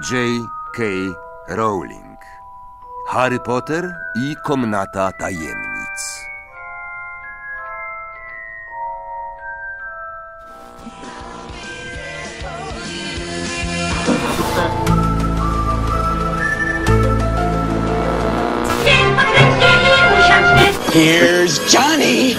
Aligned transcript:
J.K. 0.00 1.12
Rowling. 1.48 2.16
Harry 3.08 3.38
Potter 3.40 3.98
i 4.14 4.36
Komnata 4.44 5.10
Tajemnic. 5.18 5.98
Here's 20.92 21.58
Johnny. 21.72 22.34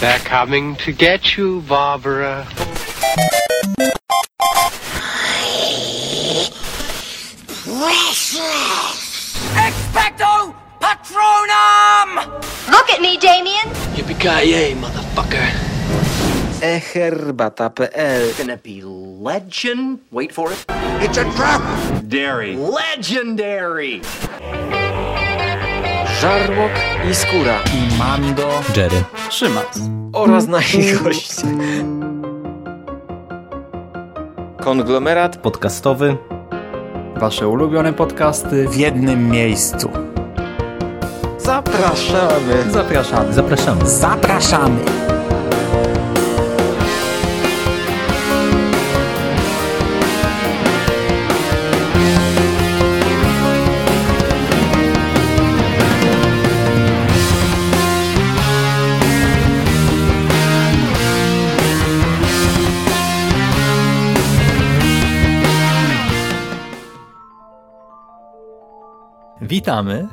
They're 0.00 0.18
coming 0.18 0.74
to 0.76 0.92
get 0.92 1.36
you, 1.36 1.60
Barbara. 1.62 2.46
Expecto 9.68 10.54
Patronum! 10.80 12.10
Look 12.70 12.90
at 12.90 13.00
me, 13.00 13.16
Damien. 13.18 13.66
Yippee-ki-yay, 13.96 14.74
motherfucker. 14.74 15.46
eherbata.pl 16.62 18.32
Gonna 18.38 18.56
be 18.56 18.82
legend. 18.82 19.98
Wait 20.10 20.32
for 20.32 20.52
it. 20.52 20.64
It's 21.02 21.18
a 21.18 21.24
trap. 21.36 21.62
Dairy. 22.08 22.56
Legendary. 22.56 24.00
Żarłok 26.20 26.72
i 27.10 27.14
Skóra 27.14 27.58
i 27.74 27.98
Mando, 27.98 28.48
Jerry, 28.76 29.04
Szymas. 29.30 29.80
oraz 30.12 30.46
nasi 30.46 30.92
goście. 30.92 31.42
Konglomerat 34.60 35.36
podcastowy. 35.36 36.16
Wasze 37.16 37.48
ulubione 37.48 37.92
podcasty 37.92 38.68
w 38.68 38.76
jednym 38.76 39.30
miejscu. 39.30 39.90
Zapraszamy. 41.38 42.70
Zapraszamy. 42.70 43.32
Zapraszamy. 43.34 43.86
Zapraszamy. 43.88 44.80
Witamy 69.42 70.08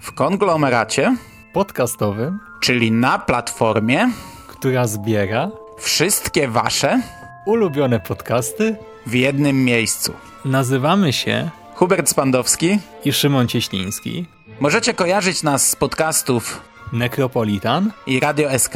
w 0.00 0.12
konglomeracie 0.12 1.16
podcastowym, 1.52 2.38
czyli 2.60 2.92
na 2.92 3.18
platformie, 3.18 4.10
która 4.48 4.86
zbiera 4.86 5.50
wszystkie 5.78 6.48
wasze 6.48 7.02
ulubione 7.46 8.00
podcasty 8.00 8.76
w 9.06 9.14
jednym 9.14 9.64
miejscu. 9.64 10.12
Nazywamy 10.44 11.12
się 11.12 11.50
Hubert 11.74 12.08
Spandowski 12.08 12.78
i 13.04 13.12
Szymon 13.12 13.48
Cieśliński. 13.48 14.26
Możecie 14.60 14.94
kojarzyć 14.94 15.42
nas 15.42 15.70
z 15.70 15.76
podcastów 15.76 16.60
Necropolitan 16.92 17.92
i 18.06 18.20
Radio 18.20 18.58
SK. 18.58 18.74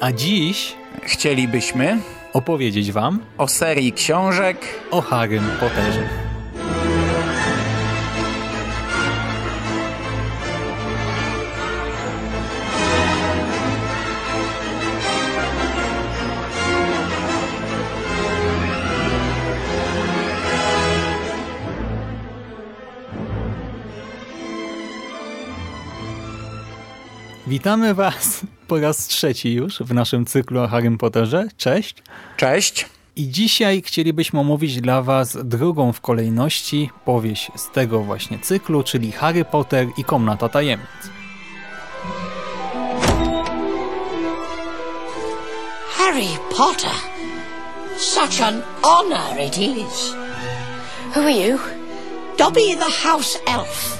A 0.00 0.12
dziś 0.12 0.74
chcielibyśmy 1.02 2.00
opowiedzieć 2.32 2.92
wam 2.92 3.20
o 3.38 3.48
serii 3.48 3.92
książek 3.92 4.58
o 4.90 5.00
Harrym 5.00 5.50
Potterze. 5.60 6.27
Witamy 27.48 27.94
Was 27.94 28.40
po 28.66 28.80
raz 28.80 29.06
trzeci 29.06 29.54
już 29.54 29.78
w 29.78 29.94
naszym 29.94 30.26
cyklu 30.26 30.60
o 30.60 30.68
Harrym 30.68 30.98
Potterze. 30.98 31.48
Cześć. 31.56 31.94
Cześć. 32.36 32.86
I 33.16 33.28
dzisiaj 33.28 33.82
chcielibyśmy 33.82 34.40
omówić 34.40 34.80
dla 34.80 35.02
Was 35.02 35.38
drugą 35.44 35.92
w 35.92 36.00
kolejności 36.00 36.90
powieść 37.04 37.50
z 37.56 37.70
tego 37.70 38.00
właśnie 38.00 38.38
cyklu, 38.38 38.82
czyli 38.82 39.12
Harry 39.12 39.44
Potter 39.44 39.86
i 39.96 40.04
Komnata 40.04 40.48
Tajemnic. 40.48 40.88
Harry 45.96 46.28
Potter? 46.56 46.90
Such 47.98 48.42
an 48.42 48.62
honor 48.82 49.46
it 49.46 49.58
is. 49.58 50.14
Who 51.16 51.20
are 51.20 51.32
you? 51.32 51.58
Dobby 52.38 52.76
the 52.76 52.90
House 53.02 53.38
Elf. 53.46 53.98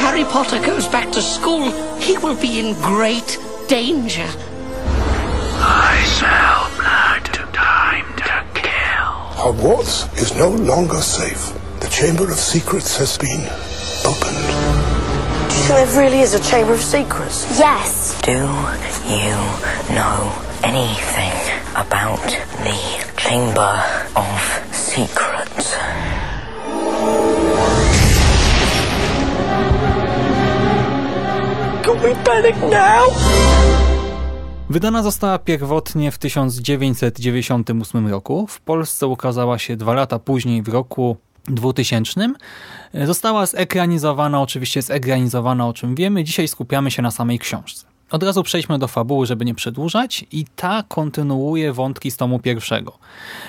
Harry 0.00 0.24
Potter 0.24 0.60
goes 0.64 0.88
back 0.88 1.10
to 1.12 1.20
school, 1.22 1.70
he 1.98 2.16
will 2.18 2.34
be 2.40 2.58
in 2.58 2.74
great 2.80 3.38
danger. 3.68 4.26
I 5.62 6.02
smell 6.18 6.70
blood. 6.76 7.24
to 7.34 7.42
Time 7.52 8.06
to 8.16 8.60
kill. 8.60 9.12
Hogwarts 9.36 10.08
is 10.16 10.34
no 10.36 10.48
longer 10.48 10.96
safe. 11.02 11.52
The 11.80 11.88
Chamber 11.88 12.24
of 12.24 12.38
Secrets 12.38 12.96
has 12.96 13.18
been 13.18 13.42
opened. 14.04 14.46
Do 15.50 15.56
you 15.56 15.62
think 15.64 15.90
there 15.90 16.00
really 16.02 16.20
is 16.20 16.34
a 16.34 16.40
Chamber 16.42 16.72
of 16.74 16.80
Secrets? 16.80 17.58
Yes. 17.58 18.20
Do 18.22 18.32
you 18.32 19.36
know 19.94 20.32
anything 20.64 21.36
about 21.76 22.24
the 22.64 22.80
Chamber 23.16 23.84
of 24.16 24.74
Secrets? 24.74 25.76
Wydana 34.70 35.02
została 35.02 35.38
pierwotnie 35.38 36.10
w 36.10 36.18
1998 36.18 38.08
roku. 38.08 38.46
W 38.46 38.60
Polsce 38.60 39.06
ukazała 39.06 39.58
się 39.58 39.76
dwa 39.76 39.94
lata 39.94 40.18
później, 40.18 40.62
w 40.62 40.68
roku 40.68 41.16
2000. 41.44 42.32
Została 43.04 43.46
zekranizowana, 43.46 44.42
oczywiście 44.42 44.82
zekranizowana, 44.82 45.68
o 45.68 45.72
czym 45.72 45.94
wiemy. 45.94 46.24
Dzisiaj 46.24 46.48
skupiamy 46.48 46.90
się 46.90 47.02
na 47.02 47.10
samej 47.10 47.38
książce. 47.38 47.86
Od 48.10 48.22
razu 48.22 48.42
przejdźmy 48.42 48.78
do 48.78 48.88
fabuły, 48.88 49.26
żeby 49.26 49.44
nie 49.44 49.54
przedłużać 49.54 50.24
i 50.32 50.44
ta 50.56 50.84
kontynuuje 50.88 51.72
wątki 51.72 52.10
z 52.10 52.16
tomu 52.16 52.38
pierwszego. 52.38 52.98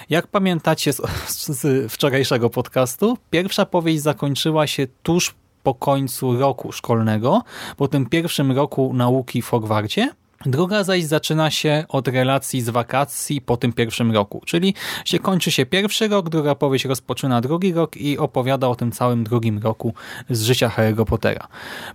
Jak 0.10 0.28
pamiętacie 0.28 0.94
z, 0.94 1.02
z 1.28 1.92
wczorajszego 1.92 2.50
podcastu, 2.50 3.18
pierwsza 3.30 3.66
powieść 3.66 4.02
zakończyła 4.02 4.68
się 4.68 4.88
tuż 5.04 5.36
po 5.64 5.74
końcu 5.74 6.40
roku 6.40 6.72
szkolnego, 6.72 7.42
po 7.78 7.88
tym 7.88 8.06
pierwszym 8.06 8.52
roku 8.52 8.94
nauki 8.94 9.42
w 9.42 9.50
Hogwarcie. 9.50 10.10
Druga 10.46 10.84
zaś 10.84 11.04
zaczyna 11.04 11.52
się 11.52 11.86
od 11.90 12.08
relacji 12.08 12.62
z 12.62 12.70
wakacji 12.70 13.42
po 13.42 13.58
tym 13.58 13.74
pierwszym 13.74 14.12
roku, 14.12 14.42
czyli 14.46 14.74
się 15.06 15.20
kończy 15.20 15.52
się 15.52 15.66
pierwszy 15.66 16.08
rok, 16.08 16.30
druga 16.30 16.56
powieść 16.56 16.86
rozpoczyna 16.86 17.42
drugi 17.42 17.74
rok 17.74 17.98
i 17.98 18.18
opowiada 18.18 18.68
o 18.68 18.76
tym 18.76 18.92
całym 18.92 19.24
drugim 19.24 19.58
roku 19.58 19.94
z 20.30 20.44
życia 20.44 20.72
Harry'ego 20.78 21.06
Pottera. 21.06 21.48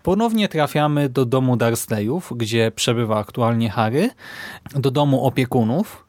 Ponownie 0.02 0.48
trafiamy 0.48 1.08
do 1.08 1.24
domu 1.24 1.56
Dursleyów, 1.56 2.32
gdzie 2.36 2.70
przebywa 2.70 3.18
aktualnie 3.18 3.70
Harry, 3.70 4.10
do 4.74 4.90
domu 4.90 5.26
opiekunów, 5.26 6.05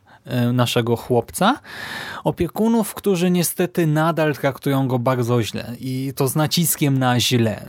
naszego 0.53 0.95
chłopca. 0.95 1.59
Opiekunów, 2.24 2.94
którzy 2.94 3.31
niestety 3.31 3.88
nadal 3.88 4.35
traktują 4.35 4.88
go 4.88 5.00
bardzo 5.00 5.44
źle 5.44 5.75
i 5.79 6.13
to 6.15 6.27
z 6.27 6.35
naciskiem 6.35 6.97
na 6.97 7.19
źle. 7.19 7.65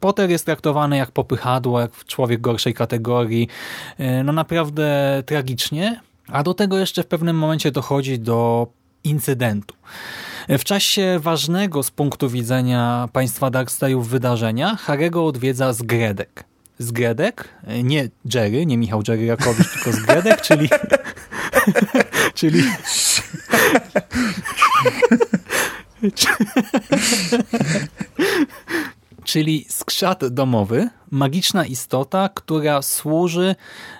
Potter 0.00 0.30
jest 0.30 0.46
traktowany 0.46 0.96
jak 0.96 1.10
popychadło, 1.10 1.80
jak 1.80 2.04
człowiek 2.04 2.40
gorszej 2.40 2.74
kategorii. 2.74 3.48
No 4.24 4.32
naprawdę 4.32 5.22
tragicznie. 5.26 6.00
A 6.28 6.42
do 6.42 6.54
tego 6.54 6.78
jeszcze 6.78 7.02
w 7.02 7.06
pewnym 7.06 7.36
momencie 7.36 7.72
dochodzi 7.72 8.18
do 8.18 8.66
incydentu. 9.04 9.74
W 10.48 10.64
czasie 10.64 11.18
ważnego 11.22 11.82
z 11.82 11.90
punktu 11.90 12.28
widzenia 12.28 13.08
państwa 13.12 13.50
Darkstayów 13.50 14.08
wydarzenia 14.08 14.76
Harego 14.76 15.26
odwiedza 15.26 15.72
Zgredek. 15.72 16.49
Zgredek, 16.80 17.48
nie 17.82 18.08
Jerry, 18.34 18.66
nie 18.66 18.78
Michał 18.78 19.02
Jerry 19.08 19.24
Jakowicz, 19.24 19.72
tylko 19.72 19.92
Zgredek, 19.92 20.40
czyli 20.40 20.68
czyli 22.34 22.62
czyli 29.30 29.66
skrzat 29.68 30.28
domowy, 30.28 30.88
magiczna 31.10 31.66
istota, 31.66 32.28
która 32.28 32.82
służy 32.82 33.48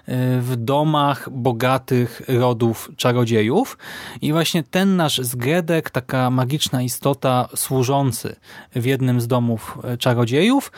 e, 0.07 0.41
w 0.41 0.57
domach 0.57 1.31
bogatych 1.31 2.23
rodów 2.29 2.91
czarodziejów. 2.97 3.79
I 4.23 4.33
właśnie 4.33 4.63
ten 4.63 4.97
nasz 4.97 5.19
zgredek, 5.19 5.91
taka 5.91 6.31
magiczna 6.31 6.83
istota 6.83 7.49
służący 7.57 8.37
w 8.75 8.85
jednym 8.85 9.21
z 9.21 9.27
domów 9.27 9.79
e, 9.85 9.97
czarodziejów, 9.97 10.73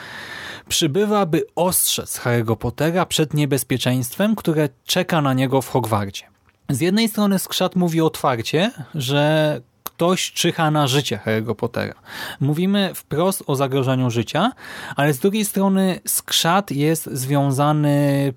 przybywa, 0.69 1.27
by 1.27 1.43
ostrzec 1.55 2.21
Harry'ego 2.21 2.57
Pottera 2.57 3.07
przed 3.07 3.35
niebezpieczeństwem, 3.35 4.37
które 4.37 4.69
czeka 4.85 5.23
na 5.23 5.35
niego 5.35 5.63
w 5.63 5.69
Hogwarcie. 5.69 6.27
Z 6.71 6.81
jednej 6.81 7.09
strony 7.09 7.39
skrzat 7.39 7.77
mówi 7.77 8.01
otwarcie, 8.01 8.71
że 8.95 9.61
ktoś 9.97 10.33
czyha 10.33 10.71
na 10.71 10.87
życie 10.87 11.21
Harry'ego 11.27 11.55
Pottera. 11.55 11.95
Mówimy 12.41 12.91
wprost 12.95 13.43
o 13.47 13.57
zagrożeniu 13.57 14.11
życia, 14.11 14.53
ale 14.97 15.13
z 15.13 15.19
drugiej 15.19 15.45
strony 15.45 16.01
skrzat 16.07 16.71
jest 16.71 17.11
związany 17.13 18.33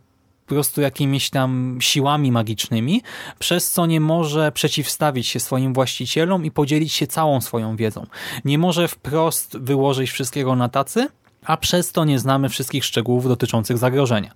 po 0.46 0.56
prostu 0.56 0.82
jakimiś 0.82 1.30
tam 1.30 1.78
siłami 1.82 2.32
magicznymi, 2.32 3.02
przez 3.40 3.72
co 3.72 3.86
nie 3.86 4.00
może 4.00 4.52
przeciwstawić 4.52 5.28
się 5.28 5.40
swoim 5.40 5.74
właścicielom 5.74 6.46
i 6.46 6.52
podzielić 6.52 6.94
się 6.94 7.08
całą 7.08 7.42
swoją 7.42 7.76
wiedzą. 7.76 8.06
Nie 8.46 8.58
może 8.58 8.88
wprost 8.88 9.58
wyłożyć 9.58 10.12
wszystkiego 10.12 10.56
na 10.56 10.70
tacy, 10.70 11.08
a 11.46 11.58
przez 11.58 11.92
to 11.92 12.06
nie 12.06 12.20
znamy 12.20 12.50
wszystkich 12.50 12.86
szczegółów 12.86 13.28
dotyczących 13.28 13.78
zagrożenia. 13.78 14.32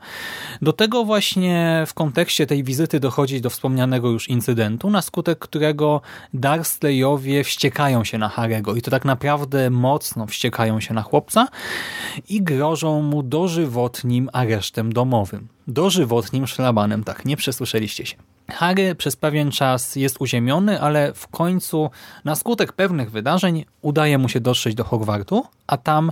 Do 0.62 0.74
tego 0.74 1.06
właśnie 1.06 1.84
w 1.88 1.94
kontekście 1.94 2.48
tej 2.48 2.64
wizyty 2.64 3.00
dochodzi 3.00 3.42
do 3.42 3.50
wspomnianego 3.50 4.10
już 4.10 4.30
incydentu, 4.30 4.90
na 4.90 5.02
skutek 5.02 5.40
którego 5.40 6.02
Durstleyowie 6.34 7.44
wściekają 7.44 8.04
się 8.04 8.18
na 8.18 8.30
Harego 8.30 8.76
i 8.76 8.82
to 8.82 8.92
tak 8.92 9.06
naprawdę 9.06 9.70
mocno 9.70 10.28
wściekają 10.28 10.80
się 10.80 10.94
na 10.94 11.02
chłopca 11.02 11.48
i 12.30 12.42
grożą 12.42 13.02
mu 13.02 13.24
dożywotnim 13.24 14.30
aresztem 14.34 14.94
domowym. 14.94 15.48
Dożywotnim 15.68 16.48
szlabanem, 16.48 17.04
tak, 17.04 17.26
nie 17.26 17.38
przesłyszeliście 17.38 18.06
się. 18.06 18.16
Harry 18.52 18.96
przez 18.96 19.16
pewien 19.16 19.52
czas 19.52 19.96
jest 19.96 20.16
uziemiony, 20.20 20.82
ale 20.82 21.14
w 21.14 21.28
końcu 21.28 21.90
na 22.26 22.36
skutek 22.36 22.74
pewnych 22.74 23.12
wydarzeń 23.12 23.66
udaje 23.82 24.18
mu 24.18 24.30
się 24.30 24.40
dotrzeć 24.40 24.76
do 24.76 24.84
Hogwartu, 24.84 25.46
a 25.68 25.78
tam 25.78 26.12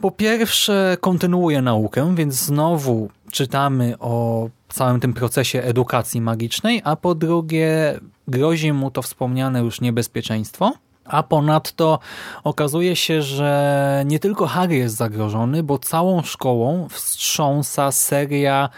po 0.00 0.10
pierwsze 0.10 0.96
kontynuuje 1.00 1.62
naukę, 1.62 2.14
więc 2.14 2.34
znowu 2.34 3.10
czytamy 3.30 3.94
o 3.98 4.48
całym 4.68 5.00
tym 5.00 5.14
procesie 5.14 5.62
edukacji 5.62 6.20
magicznej, 6.20 6.82
a 6.84 6.96
po 6.96 7.14
drugie 7.14 8.00
grozi 8.28 8.72
mu 8.72 8.90
to 8.90 9.02
wspomniane 9.02 9.60
już 9.60 9.80
niebezpieczeństwo, 9.80 10.72
a 11.04 11.22
ponadto 11.22 11.98
okazuje 12.44 12.96
się, 12.96 13.22
że 13.22 14.02
nie 14.06 14.18
tylko 14.18 14.46
Harry 14.46 14.76
jest 14.76 14.96
zagrożony, 14.96 15.62
bo 15.62 15.78
całą 15.78 16.22
szkołą 16.22 16.88
wstrząsa 16.88 17.92
seria, 17.92 18.68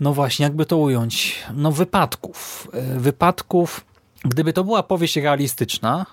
no 0.00 0.12
właśnie, 0.12 0.44
jakby 0.44 0.66
to 0.66 0.76
ująć, 0.76 1.42
no 1.54 1.72
wypadków. 1.72 2.68
Wypadków, 2.96 3.84
gdyby 4.24 4.52
to 4.52 4.64
była 4.64 4.82
powieść 4.82 5.16
realistyczna, 5.16 6.06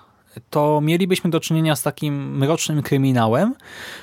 to 0.50 0.80
mielibyśmy 0.80 1.30
do 1.30 1.40
czynienia 1.40 1.76
z 1.76 1.82
takim 1.82 2.36
mrocznym 2.36 2.82
kryminałem, 2.82 3.54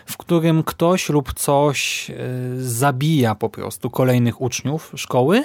w 0.05 0.17
którym 0.17 0.63
ktoś 0.63 1.09
lub 1.09 1.33
coś 1.33 2.09
e, 2.09 2.15
zabija 2.57 3.35
po 3.35 3.49
prostu 3.49 3.89
kolejnych 3.89 4.41
uczniów 4.41 4.91
szkoły 4.95 5.43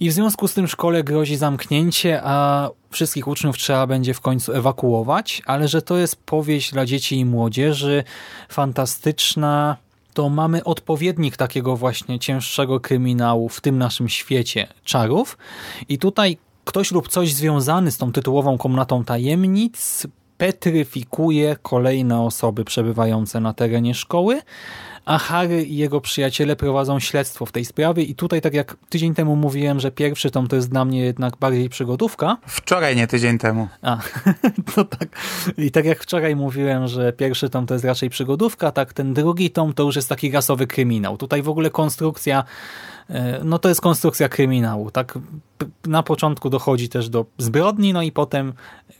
i 0.00 0.10
w 0.10 0.12
związku 0.12 0.48
z 0.48 0.54
tym 0.54 0.68
szkole 0.68 1.04
grozi 1.04 1.36
zamknięcie, 1.36 2.20
a 2.24 2.68
wszystkich 2.90 3.28
uczniów 3.28 3.58
trzeba 3.58 3.86
będzie 3.86 4.14
w 4.14 4.20
końcu 4.20 4.52
ewakuować, 4.52 5.42
ale 5.46 5.68
że 5.68 5.82
to 5.82 5.96
jest 5.96 6.16
powieść 6.16 6.72
dla 6.72 6.86
dzieci 6.86 7.18
i 7.18 7.24
młodzieży, 7.24 8.04
fantastyczna, 8.48 9.76
to 10.14 10.28
mamy 10.28 10.64
odpowiednik 10.64 11.36
takiego 11.36 11.76
właśnie 11.76 12.18
cięższego 12.18 12.80
kryminału 12.80 13.48
w 13.48 13.60
tym 13.60 13.78
naszym 13.78 14.08
świecie 14.08 14.68
czarów. 14.84 15.38
I 15.88 15.98
tutaj 15.98 16.38
ktoś 16.66 16.92
lub 16.92 17.08
coś 17.08 17.34
związany 17.34 17.90
z 17.90 17.98
tą 17.98 18.12
tytułową 18.12 18.58
komnatą 18.58 19.04
tajemnic 19.04 20.06
petryfikuje 20.38 21.56
kolejne 21.62 22.20
osoby 22.20 22.64
przebywające 22.64 23.40
na 23.40 23.54
terenie 23.54 23.94
szkoły, 23.94 24.42
a 25.04 25.18
Harry 25.18 25.64
i 25.64 25.76
jego 25.76 26.00
przyjaciele 26.00 26.56
prowadzą 26.56 27.00
śledztwo 27.00 27.46
w 27.46 27.52
tej 27.52 27.64
sprawie 27.64 28.02
i 28.02 28.14
tutaj, 28.14 28.40
tak 28.40 28.54
jak 28.54 28.76
tydzień 28.88 29.14
temu 29.14 29.36
mówiłem, 29.36 29.80
że 29.80 29.90
pierwszy 29.90 30.30
tom 30.30 30.48
to 30.48 30.56
jest 30.56 30.70
dla 30.70 30.84
mnie 30.84 31.00
jednak 31.00 31.36
bardziej 31.36 31.68
przygodówka. 31.68 32.36
Wczoraj, 32.46 32.96
nie 32.96 33.06
tydzień 33.06 33.38
temu. 33.38 33.68
A, 33.82 33.98
to 34.74 34.84
tak. 34.98 35.08
I 35.58 35.70
tak 35.70 35.84
jak 35.84 36.02
wczoraj 36.02 36.36
mówiłem, 36.36 36.88
że 36.88 37.12
pierwszy 37.12 37.50
tom 37.50 37.66
to 37.66 37.74
jest 37.74 37.84
raczej 37.84 38.10
przygodówka, 38.10 38.72
tak 38.72 38.92
ten 38.92 39.14
drugi 39.14 39.50
tom 39.50 39.74
to 39.74 39.82
już 39.82 39.96
jest 39.96 40.08
taki 40.08 40.30
rasowy 40.30 40.66
kryminał. 40.66 41.16
Tutaj 41.16 41.42
w 41.42 41.48
ogóle 41.48 41.70
konstrukcja 41.70 42.44
no 43.44 43.58
to 43.58 43.68
jest 43.68 43.80
konstrukcja 43.80 44.28
kryminału. 44.28 44.90
Tak 44.90 45.18
na 45.86 46.02
początku 46.02 46.50
dochodzi 46.50 46.88
też 46.88 47.08
do 47.08 47.26
zbrodni, 47.38 47.92
no 47.92 48.02
i 48.02 48.12
potem 48.12 48.52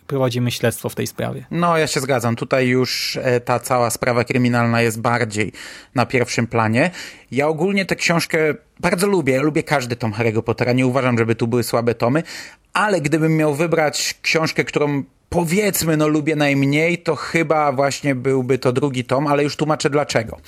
prowadzimy 0.07 0.51
śledztwo 0.51 0.89
w 0.89 0.95
tej 0.95 1.07
sprawie. 1.07 1.47
No, 1.51 1.79
ja 1.79 1.87
się 1.87 2.01
zgadzam. 2.01 2.37
Tutaj 2.37 2.67
już 2.67 3.19
e, 3.23 3.41
ta 3.41 3.61
cała 3.61 3.91
sprawa 3.91 4.25
kryminalna 4.25 4.83
jest 4.83 5.01
bardziej 5.01 5.53
na 5.95 6.07
pierwszym 6.07 6.47
planie. 6.47 6.91
Ja 7.31 7.49
ogólnie 7.49 7.87
tę 7.87 7.97
książkę 7.97 8.39
bardzo 8.81 9.07
lubię. 9.07 9.35
Ja 9.35 9.43
lubię 9.43 9.63
każdy 9.63 9.97
tom 9.97 10.13
Harry'ego 10.13 10.43
Pottera. 10.43 10.73
Nie 10.73 10.87
uważam, 10.87 11.19
żeby 11.19 11.35
tu 11.35 11.47
były 11.47 11.63
słabe 11.63 11.95
tomy, 11.95 12.23
ale 12.77 13.01
gdybym 13.01 13.37
miał 13.37 13.55
wybrać 13.55 14.15
książkę, 14.23 14.65
którą 14.65 15.03
powiedzmy, 15.29 15.97
no 15.97 16.09
lubię 16.09 16.37
najmniej, 16.37 16.99
to 16.99 17.17
chyba 17.17 17.73
właśnie 17.73 18.15
byłby 18.15 18.59
to 18.59 18.73
drugi 18.73 19.05
tom, 19.05 19.27
ale 19.27 19.43
już 19.43 19.57
tłumaczę 19.57 19.91
dlaczego. 19.91 20.39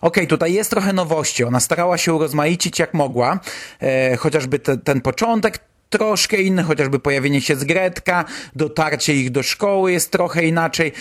Ok, 0.00 0.16
tutaj 0.28 0.52
jest 0.52 0.70
trochę 0.70 0.92
nowości. 0.92 1.44
Ona 1.44 1.60
starała 1.60 1.98
się 1.98 2.14
urozmaicić 2.14 2.78
jak 2.78 2.94
mogła, 2.94 3.40
e, 3.80 4.16
chociażby 4.16 4.58
te, 4.58 4.78
ten 4.78 5.00
początek, 5.00 5.58
troszkę 5.90 6.36
inny, 6.36 6.62
chociażby 6.62 6.98
pojawienie 6.98 7.40
się 7.40 7.56
z 7.56 7.64
Gretka, 7.64 8.24
dotarcie 8.56 9.14
ich 9.14 9.30
do 9.30 9.42
szkoły 9.42 9.92
jest 9.92 10.12
trochę 10.12 10.44
inaczej, 10.44 10.92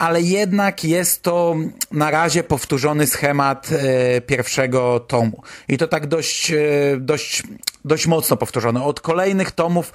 ale 0.00 0.22
jednak 0.22 0.84
jest 0.84 1.22
to 1.22 1.56
na 1.92 2.10
razie 2.10 2.44
powtórzony 2.44 3.06
schemat 3.06 3.68
e, 3.72 4.20
pierwszego 4.20 5.00
tomu. 5.00 5.42
I 5.68 5.78
to 5.78 5.88
tak 5.88 6.06
dość, 6.06 6.50
e, 6.50 6.56
dość, 6.98 7.42
dość 7.84 8.06
mocno 8.06 8.36
powtórzone. 8.36 8.84
Od 8.84 9.00
kolejnych 9.00 9.50
tomów 9.50 9.92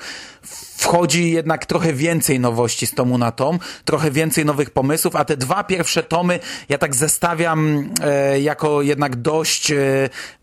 wchodzi 0.78 1.32
jednak 1.32 1.66
trochę 1.66 1.94
więcej 1.94 2.40
nowości 2.40 2.88
z 2.88 2.94
tomu 2.94 3.18
na 3.18 3.32
tom, 3.32 3.60
trochę 3.86 4.12
więcej 4.12 4.46
nowych 4.46 4.70
pomysłów, 4.70 5.16
a 5.16 5.26
te 5.26 5.38
dwa 5.38 5.64
pierwsze 5.64 6.04
tomy 6.04 6.40
ja 6.70 6.78
tak 6.78 6.96
zestawiam 6.96 7.90
e, 8.02 8.40
jako 8.40 8.82
jednak 8.82 9.16
dość 9.16 9.72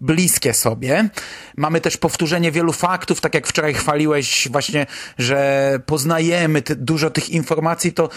bliskie 0.00 0.54
sobie. 0.54 1.08
Mamy 1.56 1.80
też 1.80 1.96
powtórzenie 1.96 2.52
wielu 2.52 2.72
faktów, 2.72 3.20
tak 3.20 3.34
jak 3.34 3.46
wczoraj 3.46 3.74
chwaliłeś 3.74 4.48
właśnie, 4.50 4.86
że 5.18 5.78
poznajemy 5.86 6.62
dużo 6.76 7.10
tych 7.10 7.30
informacji, 7.30 7.92
to 7.92 8.08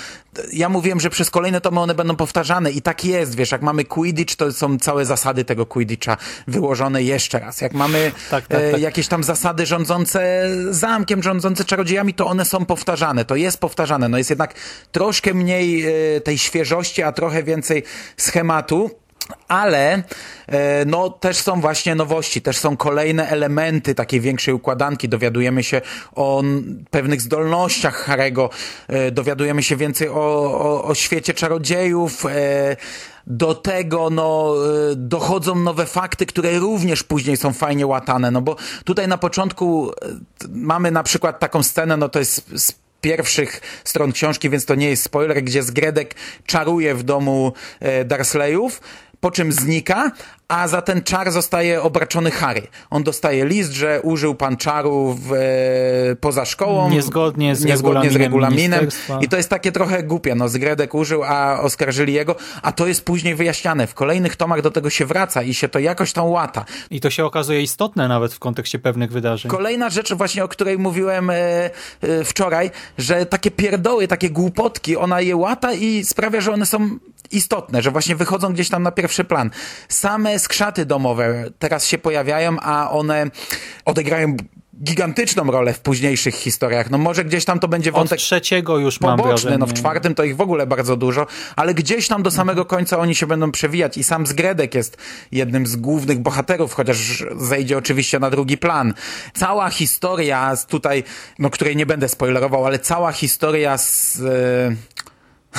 ja 0.54 0.70
mówiłem, 0.70 1.00
że 1.00 1.10
przez 1.10 1.30
kolejne 1.36 1.62
tomy 1.62 1.80
one 1.80 1.96
będą 1.96 2.16
powtarzane 2.16 2.72
i 2.72 2.82
tak 2.82 3.06
jest, 3.06 3.36
wiesz, 3.36 3.52
jak 3.52 3.62
mamy 3.62 3.86
Quidditch, 3.86 4.36
to 4.36 4.52
są 4.52 4.80
całe 4.80 5.06
zasady 5.06 5.46
tego 5.46 5.66
Quidditcha 5.66 6.18
wyłożone 6.48 7.04
jeszcze 7.04 7.40
raz. 7.40 7.62
Jak 7.62 7.74
mamy 7.74 8.12
tak, 8.30 8.48
tak, 8.48 8.62
e, 8.62 8.72
tak. 8.72 8.82
jakieś 8.82 9.08
tam 9.08 9.24
zasady 9.24 9.66
rządzące 9.66 10.50
zamkiem, 10.70 11.24
rządzące 11.24 11.66
czarodziejami, 11.66 12.14
to 12.14 12.28
one 12.28 12.46
są 12.46 12.66
powtarzane, 12.66 13.26
to 13.26 13.36
jest 13.36 13.58
powtarzane. 13.58 14.10
No 14.10 14.18
jest 14.18 14.30
jednak 14.30 14.54
troszkę 14.92 15.34
mniej 15.34 15.86
e, 16.16 16.22
tej 16.22 16.38
świeżości, 16.38 17.04
a 17.04 17.12
trochę 17.12 17.44
więcej 17.44 17.84
schematu. 18.18 19.05
Ale 19.48 20.04
e, 20.48 20.86
no, 20.86 21.10
też 21.10 21.38
są 21.38 21.62
właśnie 21.62 21.96
nowości, 21.96 22.42
też 22.42 22.58
są 22.58 22.78
kolejne 22.78 23.30
elementy 23.30 23.96
takiej 23.96 24.22
większej 24.22 24.54
układanki. 24.54 25.10
Dowiadujemy 25.10 25.64
się 25.64 25.82
o 26.16 26.44
pewnych 26.92 27.22
zdolnościach 27.22 27.96
Harego, 27.96 28.50
e, 28.88 29.12
dowiadujemy 29.12 29.64
się 29.64 29.76
więcej 29.76 30.10
o, 30.10 30.14
o, 30.14 30.84
o 30.84 30.96
świecie 30.96 31.34
czarodziejów. 31.34 32.26
Do 33.28 33.56
tego 33.56 34.10
no, 34.10 34.56
dochodzą 34.96 35.56
nowe 35.56 35.86
fakty, 35.86 36.26
które 36.26 36.60
również 36.60 37.04
później 37.04 37.38
są 37.38 37.54
fajnie 37.54 37.88
łatane. 37.88 38.32
No 38.32 38.42
bo 38.42 38.56
tutaj 38.84 39.08
na 39.08 39.18
początku 39.18 39.92
mamy 40.50 40.92
na 40.92 41.04
przykład 41.04 41.40
taką 41.40 41.64
scenę, 41.64 41.98
no 41.98 42.10
to 42.10 42.20
jest 42.20 42.50
pierwszych 43.06 43.62
stron 43.84 44.12
książki, 44.12 44.50
więc 44.50 44.66
to 44.66 44.76
nie 44.76 44.90
jest 44.90 45.04
spoiler, 45.04 45.44
gdzie 45.44 45.64
Zgredek 45.64 46.16
czaruje 46.46 46.96
w 46.96 47.04
domu 47.04 47.54
Darsleyów 48.06 48.82
po 49.26 49.32
czym 49.32 49.52
znika, 49.52 50.12
a 50.48 50.68
za 50.68 50.82
ten 50.82 51.04
czar 51.04 51.32
zostaje 51.32 51.82
obraczony 51.82 52.32
Harry. 52.32 52.62
On 52.90 53.04
dostaje 53.04 53.46
list, 53.46 53.72
że 53.72 54.02
użył 54.02 54.36
pan 54.36 54.58
czaru 54.58 55.18
w, 55.20 55.34
e, 55.34 56.16
poza 56.16 56.46
szkołą. 56.46 56.90
Niezgodnie 56.90 57.56
z 57.56 57.66
niezgodnie 57.66 58.12
z 58.12 58.16
regulaminem 58.16 58.72
regulaminem. 58.72 59.24
I 59.26 59.30
to 59.30 59.38
jest 59.38 59.50
takie 59.50 59.72
trochę 59.72 60.04
głupie. 60.04 60.36
No, 60.36 60.50
Zgredek 60.50 60.94
użył, 60.94 61.24
a 61.24 61.60
oskarżyli 61.62 62.14
jego, 62.14 62.36
a 62.62 62.72
to 62.72 62.88
jest 62.88 63.06
później 63.06 63.36
wyjaśniane. 63.36 63.88
W 63.88 63.94
kolejnych 63.94 64.36
tomach 64.36 64.62
do 64.62 64.72
tego 64.72 64.90
się 64.90 65.06
wraca 65.06 65.44
i 65.44 65.54
się 65.54 65.70
to 65.70 65.80
jakoś 65.80 66.14
tam 66.14 66.26
łata. 66.26 66.66
I 66.92 67.02
to 67.02 67.10
się 67.10 67.26
okazuje 67.26 67.62
istotne 67.62 68.08
nawet 68.08 68.34
w 68.34 68.40
kontekście 68.40 68.80
pewnych 68.80 69.12
wydarzeń. 69.12 69.52
Kolejna 69.52 69.90
rzecz 69.90 70.14
właśnie, 70.14 70.44
o 70.44 70.48
której 70.48 70.78
mówiłem 70.78 71.30
e, 71.30 71.36
e, 71.36 72.24
wczoraj, 72.24 72.72
że 72.98 73.26
takie 73.26 73.52
pierdoły, 73.52 74.08
takie 74.08 74.30
głupotki, 74.30 74.98
ona 74.98 75.22
je 75.22 75.36
łata 75.36 75.74
i 75.74 76.04
sprawia, 76.04 76.42
że 76.42 76.54
one 76.54 76.66
są 76.66 77.00
istotne, 77.32 77.82
że 77.82 77.92
właśnie 77.92 78.16
wychodzą 78.16 78.54
gdzieś 78.54 78.70
tam 78.70 78.84
na 78.84 78.92
pierwszy 78.92 79.24
plan. 79.24 79.52
Same 79.90 80.40
skrzaty 80.40 80.86
domowe 80.86 81.46
teraz 81.60 81.86
się 81.88 81.98
pojawiają, 81.98 82.60
a 82.60 82.92
one 82.92 83.26
odegrają 83.86 84.38
gigantyczną 84.84 85.52
rolę 85.52 85.74
w 85.74 85.80
późniejszych 85.80 86.36
historiach. 86.36 86.90
No 86.90 86.98
może 86.98 87.26
gdzieś 87.26 87.46
tam 87.46 87.60
to 87.60 87.68
będzie 87.68 87.92
wątek 87.92 88.20
Od 88.20 88.24
trzeciego 88.24 88.78
już 88.78 89.02
mam 89.02 89.18
poboczny, 89.18 89.32
wrażenie. 89.34 89.58
no 89.58 89.66
w 89.66 89.74
czwartym 89.74 90.16
to 90.16 90.24
ich 90.24 90.36
w 90.36 90.42
ogóle 90.42 90.68
bardzo 90.68 90.98
dużo, 90.98 91.28
ale 91.56 91.74
gdzieś 91.74 92.08
tam 92.08 92.24
do 92.24 92.32
samego 92.32 92.66
końca 92.66 93.00
oni 93.00 93.16
się 93.16 93.28
będą 93.28 93.52
przewijać 93.52 93.98
i 93.98 94.04
sam 94.04 94.26
Zgredek 94.26 94.76
jest 94.76 94.98
jednym 95.32 95.68
z 95.68 95.76
głównych 95.76 96.20
bohaterów, 96.20 96.74
chociaż 96.74 97.24
zejdzie 97.38 97.78
oczywiście 97.78 98.20
na 98.20 98.30
drugi 98.30 98.58
plan. 98.58 98.94
Cała 99.34 99.70
historia 99.70 100.56
z 100.56 100.66
tutaj, 100.66 101.04
no 101.40 101.50
której 101.50 101.76
nie 101.76 101.86
będę 101.86 102.10
spoilerował, 102.10 102.66
ale 102.66 102.80
cała 102.80 103.12
historia 103.12 103.78
z... 103.78 104.20
e, 104.22 104.95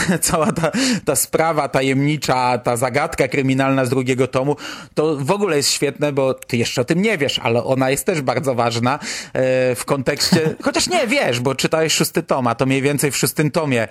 cała 0.21 0.53
ta, 0.53 0.71
ta 1.05 1.17
sprawa 1.17 1.69
tajemnicza, 1.69 2.59
ta 2.59 2.77
zagadka 2.77 3.29
kryminalna 3.29 3.85
z 3.85 3.91
drugiego 3.91 4.27
tomu, 4.27 4.57
to 4.95 5.17
w 5.17 5.31
ogóle 5.31 5.57
jest 5.57 5.71
świetne, 5.71 6.13
bo 6.13 6.35
ty 6.35 6.57
jeszcze 6.57 6.81
o 6.81 6.85
tym 6.85 7.03
nie 7.03 7.19
wiesz, 7.19 7.39
ale 7.39 7.65
ona 7.65 7.91
jest 7.91 8.07
też 8.07 8.21
bardzo 8.21 8.55
ważna 8.55 8.99
e, 9.33 9.75
w 9.75 9.85
kontekście, 9.85 10.55
chociaż 10.65 10.89
nie 10.89 11.07
wiesz, 11.07 11.41
bo 11.41 11.55
czytałeś 11.55 11.93
szósty 11.93 12.23
tom, 12.23 12.47
a 12.47 12.55
to 12.55 12.67
mniej 12.67 12.83
więcej 12.83 13.11
w 13.11 13.17
szóstym 13.17 13.51
tomie 13.51 13.83
e, 13.83 13.89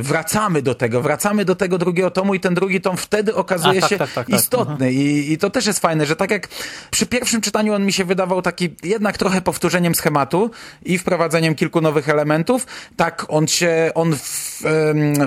wracamy 0.00 0.62
do 0.62 0.74
tego, 0.74 1.02
wracamy 1.02 1.44
do 1.44 1.54
tego 1.54 1.78
drugiego 1.78 2.10
tomu 2.10 2.34
i 2.34 2.40
ten 2.40 2.54
drugi 2.54 2.80
tom 2.80 2.96
wtedy 2.96 3.34
okazuje 3.34 3.78
A, 3.78 3.80
tak, 3.80 3.90
się 3.90 3.98
tak, 3.98 4.12
tak, 4.12 4.26
tak. 4.26 4.40
istotny 4.40 4.92
I, 4.92 5.32
i 5.32 5.38
to 5.38 5.50
też 5.50 5.66
jest 5.66 5.80
fajne, 5.80 6.06
że 6.06 6.16
tak 6.16 6.30
jak 6.30 6.48
przy 6.90 7.06
pierwszym 7.06 7.40
czytaniu 7.40 7.74
on 7.74 7.86
mi 7.86 7.92
się 7.92 8.04
wydawał 8.04 8.42
taki 8.42 8.74
jednak 8.82 9.18
trochę 9.18 9.40
powtórzeniem 9.40 9.94
schematu 9.94 10.50
i 10.82 10.98
wprowadzeniem 10.98 11.54
kilku 11.54 11.80
nowych 11.80 12.08
elementów, 12.08 12.66
tak 12.96 13.26
on 13.28 13.46
się, 13.46 13.90
on 13.94 14.16
w, 14.16 14.62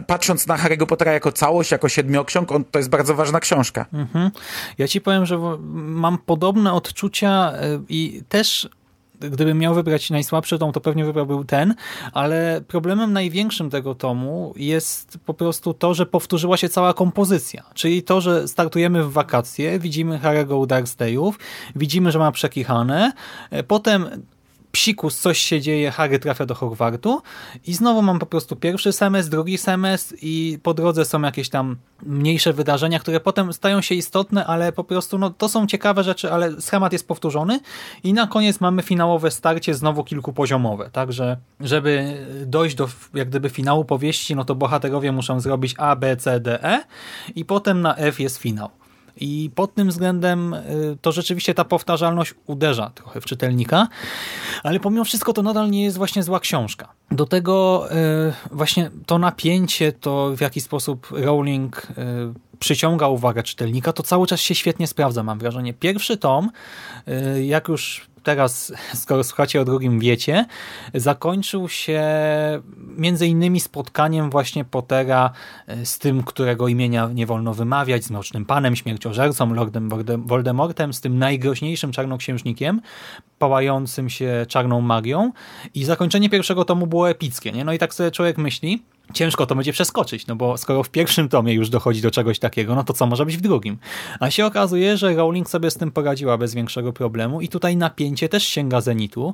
patrząc 0.08 0.48
na 0.48 0.58
Harry'ego 0.58 0.86
Pottera 0.86 1.12
jako 1.12 1.32
całość, 1.32 1.72
jako 1.72 1.90
siedmioksiąg, 1.90 2.52
on, 2.52 2.64
to 2.64 2.80
jest 2.80 2.90
bardzo 2.90 3.16
ważna 3.16 3.40
książka. 3.40 3.86
Mhm. 3.94 4.32
Ja 4.78 4.88
ci 4.88 5.02
powiem, 5.02 5.26
że 5.26 5.40
mam 5.74 6.18
podobne 6.18 6.74
odczucia 6.74 7.54
y, 7.54 7.80
i 7.90 8.22
też 8.30 8.70
gdybym 9.30 9.60
miał 9.60 9.74
wybrać 9.74 10.10
najsłabszy 10.10 10.60
tom, 10.60 10.72
to 10.72 10.82
pewnie 10.82 11.06
wybrałbym 11.06 11.46
ten, 11.46 11.76
ale 12.14 12.62
problemem 12.68 13.14
największym 13.14 13.70
tego 13.70 13.96
tomu 13.96 14.54
jest 14.56 15.18
po 15.26 15.34
prostu 15.34 15.74
to, 15.74 15.94
że 15.94 16.06
powtórzyła 16.06 16.58
się 16.58 16.70
cała 16.70 16.94
kompozycja. 16.94 17.64
Czyli 17.74 18.04
to, 18.04 18.22
że 18.22 18.48
startujemy 18.48 19.04
w 19.04 19.12
wakacje, 19.12 19.80
widzimy 19.80 20.20
Harry'ego 20.20 20.54
u 20.54 20.66
Dursleyów, 20.66 21.40
widzimy, 21.76 22.12
że 22.12 22.20
ma 22.20 22.32
przekichane, 22.32 23.12
e, 23.52 23.64
potem 23.64 24.24
psikus, 24.74 25.20
coś 25.20 25.38
się 25.38 25.62
dzieje, 25.62 25.92
Harry 25.92 26.20
trafia 26.20 26.46
do 26.46 26.56
Hogwartu 26.56 27.22
i 27.68 27.74
znowu 27.74 28.02
mam 28.02 28.20
po 28.20 28.26
prostu 28.26 28.56
pierwszy 28.56 28.94
semestr, 28.94 29.32
drugi 29.32 29.58
semestr 29.58 30.16
i 30.22 30.60
po 30.64 30.74
drodze 30.74 31.06
są 31.06 31.22
jakieś 31.22 31.50
tam 31.50 31.78
mniejsze 32.04 32.54
wydarzenia, 32.54 33.00
które 33.00 33.20
potem 33.20 33.54
stają 33.54 33.82
się 33.82 33.96
istotne, 33.96 34.46
ale 34.46 34.72
po 34.72 34.84
prostu 34.84 35.18
no, 35.18 35.30
to 35.30 35.50
są 35.50 35.68
ciekawe 35.68 36.04
rzeczy, 36.04 36.32
ale 36.32 36.62
schemat 36.62 36.94
jest 36.94 37.08
powtórzony 37.08 37.60
i 38.04 38.14
na 38.14 38.28
koniec 38.28 38.60
mamy 38.60 38.82
finałowe 38.82 39.32
starcie 39.32 39.74
znowu 39.74 40.04
kilkupoziomowe, 40.04 40.90
także 40.90 41.38
żeby 41.60 42.18
dojść 42.46 42.76
do 42.76 42.90
jak 43.14 43.30
gdyby 43.30 43.50
finału 43.50 43.86
powieści, 43.86 44.36
no 44.36 44.46
to 44.46 44.56
bohaterowie 44.56 45.12
muszą 45.12 45.40
zrobić 45.40 45.76
A, 45.78 45.96
B, 45.96 46.18
C, 46.18 46.40
D, 46.40 46.64
E 46.64 46.84
i 47.36 47.46
potem 47.46 47.82
na 47.82 47.96
F 47.96 48.20
jest 48.20 48.38
finał. 48.38 48.70
I 49.18 49.52
pod 49.56 49.74
tym 49.74 49.90
względem 49.90 50.54
y, 50.54 50.98
to 51.02 51.12
rzeczywiście 51.12 51.54
ta 51.54 51.66
powtarzalność 51.66 52.34
uderza 52.48 52.90
trochę 52.96 53.22
w 53.22 53.26
czytelnika, 53.26 53.88
ale 54.64 54.80
pomimo 54.80 55.04
wszystko 55.06 55.34
to 55.34 55.42
nadal 55.42 55.70
nie 55.70 55.84
jest 55.84 55.98
właśnie 55.98 56.24
zła 56.24 56.40
książka. 56.40 56.94
Do 57.12 57.26
tego 57.26 57.88
y, 57.92 58.34
właśnie 58.52 58.92
to 59.06 59.20
napięcie, 59.20 59.92
to 59.92 60.32
w 60.38 60.42
jaki 60.42 60.62
sposób 60.62 61.08
Rowling 61.12 61.88
y, 61.90 61.94
przyciąga 62.60 63.08
uwagę 63.08 63.44
czytelnika, 63.44 63.94
to 63.94 64.04
cały 64.04 64.28
czas 64.28 64.40
się 64.40 64.56
świetnie 64.56 64.88
sprawdza, 64.88 65.24
mam 65.24 65.40
wrażenie. 65.40 65.74
Pierwszy 65.74 66.18
tom, 66.18 66.52
jak 67.42 67.68
już 67.68 68.13
teraz, 68.24 68.74
skoro 68.94 69.24
słuchacie 69.24 69.62
o 69.62 69.66
drugim 69.66 70.00
wiecie, 70.00 70.46
zakończył 70.94 71.70
się 71.70 72.04
między 72.98 73.28
innymi 73.28 73.60
spotkaniem 73.60 74.30
właśnie 74.30 74.66
Pottera 74.66 75.32
e, 75.68 75.86
z 75.86 76.00
tym, 76.00 76.24
którego 76.24 76.68
imienia 76.68 77.10
nie 77.14 77.26
wolno 77.26 77.54
wymawiać, 77.54 78.04
z 78.04 78.12
Mrocznym 78.12 78.46
Panem, 78.46 78.76
Śmierciożercą, 78.76 79.54
Lordem 79.54 79.90
Voldem- 79.90 80.28
Voldemortem, 80.28 80.94
z 80.94 81.02
tym 81.02 81.18
najgroźniejszym 81.18 81.92
czarnoksiężnikiem, 81.92 82.82
pałającym 83.40 84.10
się 84.10 84.46
czarną 84.50 84.82
magią 84.82 85.32
i 85.76 85.86
zakończenie 85.86 86.30
pierwszego 86.30 86.66
tomu 86.66 86.88
było 86.88 87.10
epickie, 87.10 87.52
nie? 87.52 87.66
No 87.66 87.74
i 87.74 87.80
tak 87.80 87.94
sobie 87.94 88.12
człowiek 88.12 88.38
myśli, 88.38 88.84
ciężko 89.14 89.46
to 89.46 89.56
będzie 89.56 89.74
przeskoczyć, 89.74 90.28
no 90.28 90.36
bo 90.36 90.58
skoro 90.58 90.84
w 90.84 90.90
pierwszym 90.90 91.30
tomie 91.30 91.54
już 91.54 91.70
dochodzi 91.70 92.02
do 92.02 92.12
czegoś 92.12 92.40
takiego, 92.40 92.76
no 92.76 92.84
to 92.84 92.94
co 92.94 93.06
może 93.06 93.26
być 93.26 93.38
w 93.38 93.42
drugim? 93.42 93.78
A 94.20 94.30
się 94.30 94.46
okazuje, 94.46 94.98
że 94.98 95.16
Rowling 95.16 95.50
sobie 95.50 95.72
z 95.72 95.76
tym 95.76 95.92
poradziła 95.92 96.38
bez 96.38 96.54
większego 96.54 96.94
problemu 96.94 97.42
i 97.42 97.48
tutaj 97.48 97.78
napięcie 97.78 98.30
też 98.30 98.44
sięga 98.44 98.82
zenitu. 98.82 99.34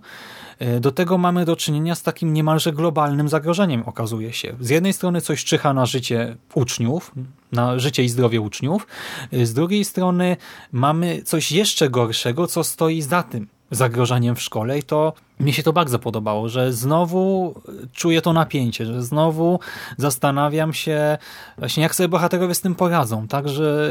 E, 0.60 0.80
Do 0.80 0.92
tego 0.92 1.18
mamy 1.18 1.46
do 1.46 1.56
czynienia 1.56 1.96
z 1.96 2.04
takim 2.04 2.34
niemalże 2.34 2.74
globalnym 2.74 3.30
zagrożeniem, 3.30 3.84
okazuje 3.86 4.34
się. 4.34 4.56
Z 4.60 4.70
jednej 4.70 4.94
strony 4.94 5.22
coś 5.22 5.44
czyha 5.44 5.74
na 5.74 5.86
życie 5.86 6.36
uczniów, 6.54 7.12
na 7.52 7.80
życie 7.80 8.04
i 8.04 8.10
zdrowie 8.10 8.42
uczniów, 8.42 8.88
e, 9.34 9.46
z 9.46 9.54
drugiej 9.54 9.86
strony 9.86 10.38
mamy 10.72 11.22
coś 11.22 11.52
jeszcze 11.52 11.90
gorszego, 11.90 12.48
co 12.48 12.64
stoi 12.64 13.02
za 13.02 13.24
tym 13.24 13.48
zagrożeniem 13.72 14.36
w 14.36 14.42
szkole 14.42 14.80
i 14.80 14.84
to 14.84 15.14
mi 15.40 15.54
się 15.54 15.64
to 15.64 15.74
bardzo 15.74 16.00
podobało, 16.00 16.50
że 16.50 16.74
znowu 16.74 17.54
czuję 17.94 18.22
to 18.22 18.34
napięcie, 18.34 18.86
że 18.86 19.04
znowu 19.04 19.60
zastanawiam 19.98 20.74
się 20.74 21.18
właśnie 21.58 21.84
jak 21.84 21.96
sobie 21.96 22.10
bohaterowie 22.10 22.56
z 22.56 22.62
tym 22.62 22.76
poradzą, 22.76 23.28
także 23.28 23.90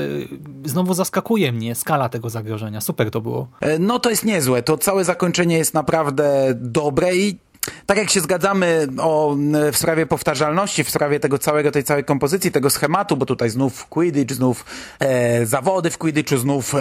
znowu 0.65 0.95
zaskakuje 0.95 1.53
mnie 1.53 1.75
skala 1.75 2.09
tego 2.09 2.31
zagrożenia. 2.31 2.81
Super 2.81 3.11
to 3.11 3.21
było. 3.21 3.49
E, 3.61 3.79
No 3.79 3.99
to 3.99 4.11
jest 4.11 4.25
niezłe. 4.25 4.63
To 4.63 4.79
całe 4.79 5.05
zakończenie 5.05 5.59
jest 5.59 5.75
naprawdę 5.75 6.49
dobre 6.55 7.17
i 7.17 7.39
tak 7.87 7.99
jak 7.99 8.11
się 8.11 8.21
zgadzamy 8.21 8.87
o, 9.01 9.37
w 9.73 9.77
sprawie 9.77 10.07
powtarzalności, 10.07 10.85
w 10.85 10.91
sprawie 10.91 11.21
tego 11.21 11.39
całego, 11.39 11.71
tej 11.71 11.85
całej 11.85 12.05
kompozycji, 12.05 12.51
tego 12.51 12.71
schematu, 12.71 13.17
bo 13.17 13.27
tutaj 13.27 13.51
znów 13.51 13.87
Quidditch, 13.87 14.35
znów 14.35 14.65
e, 15.01 15.47
zawody 15.47 15.91
w 15.91 15.99
Quidditchu, 15.99 16.37
znów 16.37 16.75
e, 16.75 16.81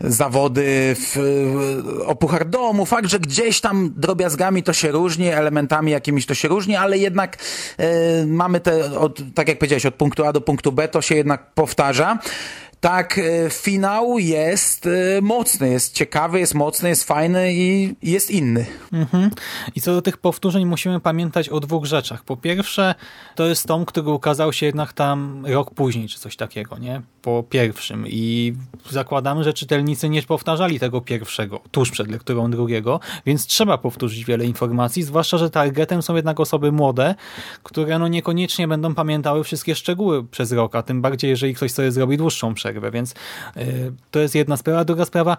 zawody 0.00 0.96
w, 0.98 1.16
e, 2.00 2.06
o 2.06 2.16
Puchar 2.16 2.48
Domu. 2.48 2.86
Fakt, 2.86 3.08
że 3.08 3.20
gdzieś 3.20 3.60
tam 3.60 3.92
drobiazgami 3.96 4.62
to 4.62 4.72
się 4.72 4.90
różni, 4.90 5.28
elementami 5.28 5.92
jakimiś 5.92 6.26
to 6.26 6.34
się 6.34 6.48
różni, 6.48 6.76
ale 6.76 6.98
jednak 6.98 7.36
e, 7.78 8.26
mamy 8.26 8.60
te, 8.60 8.98
od, 8.98 9.20
tak 9.34 9.48
jak 9.48 9.58
powiedziałeś, 9.58 9.86
od 9.86 9.94
punktu 9.94 10.24
A 10.24 10.32
do 10.32 10.40
punktu 10.40 10.72
B 10.72 10.88
to 10.88 11.02
się 11.02 11.14
jednak 11.14 11.46
powtarza. 11.54 12.18
Tak, 12.80 13.18
e, 13.18 13.50
finał 13.50 14.18
jest 14.18 14.86
e, 14.86 15.20
mocny, 15.22 15.68
jest 15.68 15.94
ciekawy, 15.94 16.38
jest 16.38 16.54
mocny, 16.54 16.88
jest 16.88 17.04
fajny 17.04 17.54
i 17.54 17.94
jest 18.02 18.30
inny. 18.30 18.66
Mhm. 18.92 19.30
I 19.74 19.80
co 19.80 19.94
do 19.94 20.02
tych 20.02 20.16
powtórzeń 20.16 20.64
musimy 20.64 21.00
pamiętać 21.00 21.48
o 21.48 21.60
dwóch 21.60 21.84
rzeczach. 21.84 22.24
Po 22.24 22.36
pierwsze, 22.36 22.94
to 23.34 23.46
jest 23.46 23.66
tom, 23.66 23.84
który 23.84 24.10
ukazał 24.10 24.52
się 24.52 24.66
jednak 24.66 24.92
tam 24.92 25.46
rok 25.46 25.74
później, 25.74 26.08
czy 26.08 26.18
coś 26.18 26.36
takiego, 26.36 26.78
nie? 26.78 27.02
Po 27.22 27.44
pierwszym. 27.50 28.04
I 28.06 28.54
zakładamy, 28.90 29.44
że 29.44 29.52
czytelnicy 29.52 30.08
nie 30.08 30.22
powtarzali 30.22 30.80
tego 30.80 31.00
pierwszego 31.00 31.60
tuż 31.70 31.90
przed 31.90 32.10
lekturą 32.10 32.50
drugiego, 32.50 33.00
więc 33.26 33.46
trzeba 33.46 33.78
powtórzyć 33.78 34.24
wiele 34.24 34.44
informacji, 34.44 35.02
zwłaszcza, 35.02 35.38
że 35.38 35.50
targetem 35.50 36.02
są 36.02 36.16
jednak 36.16 36.40
osoby 36.40 36.72
młode, 36.72 37.14
które 37.62 37.98
no 37.98 38.08
niekoniecznie 38.08 38.68
będą 38.68 38.94
pamiętały 38.94 39.44
wszystkie 39.44 39.74
szczegóły 39.74 40.24
przez 40.24 40.52
rok, 40.52 40.74
a 40.74 40.82
tym 40.82 41.02
bardziej, 41.02 41.30
jeżeli 41.30 41.54
ktoś 41.54 41.72
sobie 41.72 41.92
zrobi 41.92 42.16
dłuższą 42.16 42.54
przerwę, 42.54 42.67
więc 42.90 43.14
y, 43.56 43.92
to 44.10 44.20
jest 44.20 44.34
jedna 44.34 44.56
sprawa. 44.56 44.84
Druga 44.84 45.04
sprawa, 45.04 45.36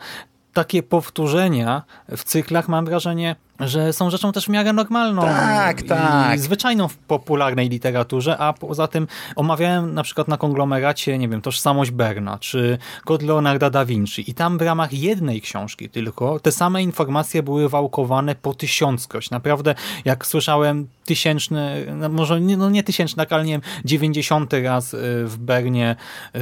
takie 0.53 0.83
powtórzenia 0.83 1.83
w 2.17 2.23
cyklach, 2.23 2.69
mam 2.69 2.85
wrażenie, 2.85 3.35
że 3.59 3.93
są 3.93 4.09
rzeczą 4.09 4.31
też 4.31 4.45
w 4.45 4.49
miarę 4.49 4.73
normalną 4.73 5.21
Tak, 5.21 5.81
tak. 5.81 6.39
zwyczajną 6.39 6.87
w 6.87 6.97
popularnej 6.97 7.69
literaturze, 7.69 8.37
a 8.37 8.53
poza 8.53 8.87
tym 8.87 9.07
omawiałem 9.35 9.93
na 9.93 10.03
przykład 10.03 10.27
na 10.27 10.37
konglomeracie, 10.37 11.17
nie 11.17 11.29
wiem, 11.29 11.41
Tożsamość 11.41 11.91
Berna, 11.91 12.37
czy 12.39 12.77
Kod 13.05 13.21
Leonarda 13.21 13.69
da 13.69 13.85
Vinci 13.85 14.31
i 14.31 14.33
tam 14.33 14.57
w 14.57 14.61
ramach 14.61 14.93
jednej 14.93 15.41
książki 15.41 15.89
tylko 15.89 16.39
te 16.39 16.51
same 16.51 16.83
informacje 16.83 17.43
były 17.43 17.69
wałkowane 17.69 18.35
po 18.35 18.53
tysiąckroć. 18.53 19.31
Naprawdę, 19.31 19.75
jak 20.05 20.25
słyszałem 20.25 20.87
tysięczny, 21.05 21.85
no 21.95 22.09
może 22.09 22.41
nie, 22.41 22.57
no 22.57 22.69
nie 22.69 22.83
tysięczny, 22.83 23.25
ale 23.29 23.45
nie 23.45 23.51
wiem, 23.51 23.61
dziewięćdziesiąty 23.85 24.63
raz 24.63 24.93
y, 24.93 24.97
w 25.25 25.37
Bernie 25.37 25.95
y, 26.35 26.39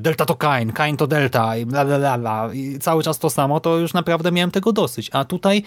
Delta 0.00 0.24
to 0.24 0.34
Kain, 0.34 0.72
Kain 0.72 0.96
to 0.96 1.06
Delta 1.06 1.56
i 1.56 1.66
bla 1.66 1.84
bla 1.84 1.98
bla, 1.98 2.18
bla 2.18 2.50
i 2.52 2.78
cały 2.78 3.02
czas 3.02 3.18
to 3.18 3.30
samo, 3.34 3.60
to 3.60 3.78
już 3.78 3.94
naprawdę 3.94 4.32
miałem 4.32 4.50
tego 4.50 4.72
dosyć. 4.72 5.10
A 5.12 5.24
tutaj 5.24 5.62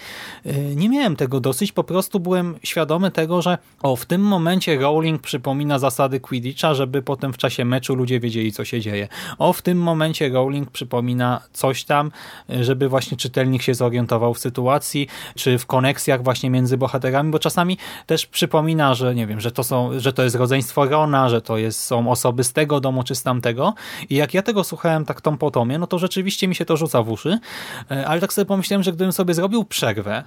y, 0.46 0.74
nie 0.76 0.88
miałem 0.88 1.16
tego 1.16 1.40
dosyć, 1.40 1.72
po 1.72 1.84
prostu 1.84 2.20
byłem 2.20 2.58
świadomy 2.62 3.10
tego, 3.10 3.42
że 3.42 3.58
o, 3.82 3.96
w 3.96 4.06
tym 4.06 4.22
momencie 4.22 4.78
Rowling 4.78 5.22
przypomina 5.22 5.78
zasady 5.78 6.20
Quidditcha, 6.20 6.74
żeby 6.74 7.02
potem 7.02 7.32
w 7.32 7.38
czasie 7.38 7.64
meczu 7.64 7.94
ludzie 7.94 8.20
wiedzieli, 8.20 8.52
co 8.52 8.64
się 8.64 8.80
dzieje. 8.80 9.08
O, 9.38 9.52
w 9.52 9.62
tym 9.62 9.78
momencie 9.78 10.28
Rowling 10.28 10.70
przypomina 10.70 11.40
coś 11.52 11.84
tam, 11.84 12.10
żeby 12.48 12.88
właśnie 12.88 13.16
czytelnik 13.16 13.62
się 13.62 13.74
zorientował 13.74 14.34
w 14.34 14.38
sytuacji, 14.38 15.08
czy 15.34 15.58
w 15.58 15.66
koneksjach 15.66 16.22
właśnie 16.22 16.50
między 16.50 16.76
bohaterami, 16.76 17.30
bo 17.30 17.38
czasami 17.38 17.78
też 18.06 18.26
przypomina, 18.26 18.94
że 18.94 19.14
nie 19.14 19.26
wiem, 19.26 19.40
że 19.40 19.50
to, 19.50 19.64
są, 19.64 20.00
że 20.00 20.12
to 20.12 20.22
jest 20.22 20.36
rodzeństwo 20.36 20.84
Rona, 20.86 21.28
że 21.28 21.40
to 21.40 21.58
jest, 21.58 21.80
są 21.80 22.10
osoby 22.10 22.44
z 22.44 22.52
tego 22.52 22.80
domu 22.80 23.02
czy 23.02 23.14
z 23.14 23.22
tamtego 23.22 23.74
i 24.10 24.14
jak 24.14 24.34
ja 24.34 24.42
tego 24.42 24.64
słuchałem 24.64 25.04
tak 25.04 25.20
tą 25.20 25.38
potomie, 25.38 25.78
no 25.78 25.86
to 25.86 25.98
rzeczywiście 25.98 26.48
mi 26.48 26.54
się 26.54 26.64
to 26.64 26.76
rzuca 26.76 27.02
w 27.02 27.10
uszy, 27.10 27.38
ale 28.06 28.20
tak 28.20 28.32
sobie 28.32 28.44
pomyślałem, 28.44 28.82
że 28.82 28.92
gdybym 28.92 29.12
sobie 29.12 29.34
zrobił 29.34 29.64
przerwę, 29.64 30.24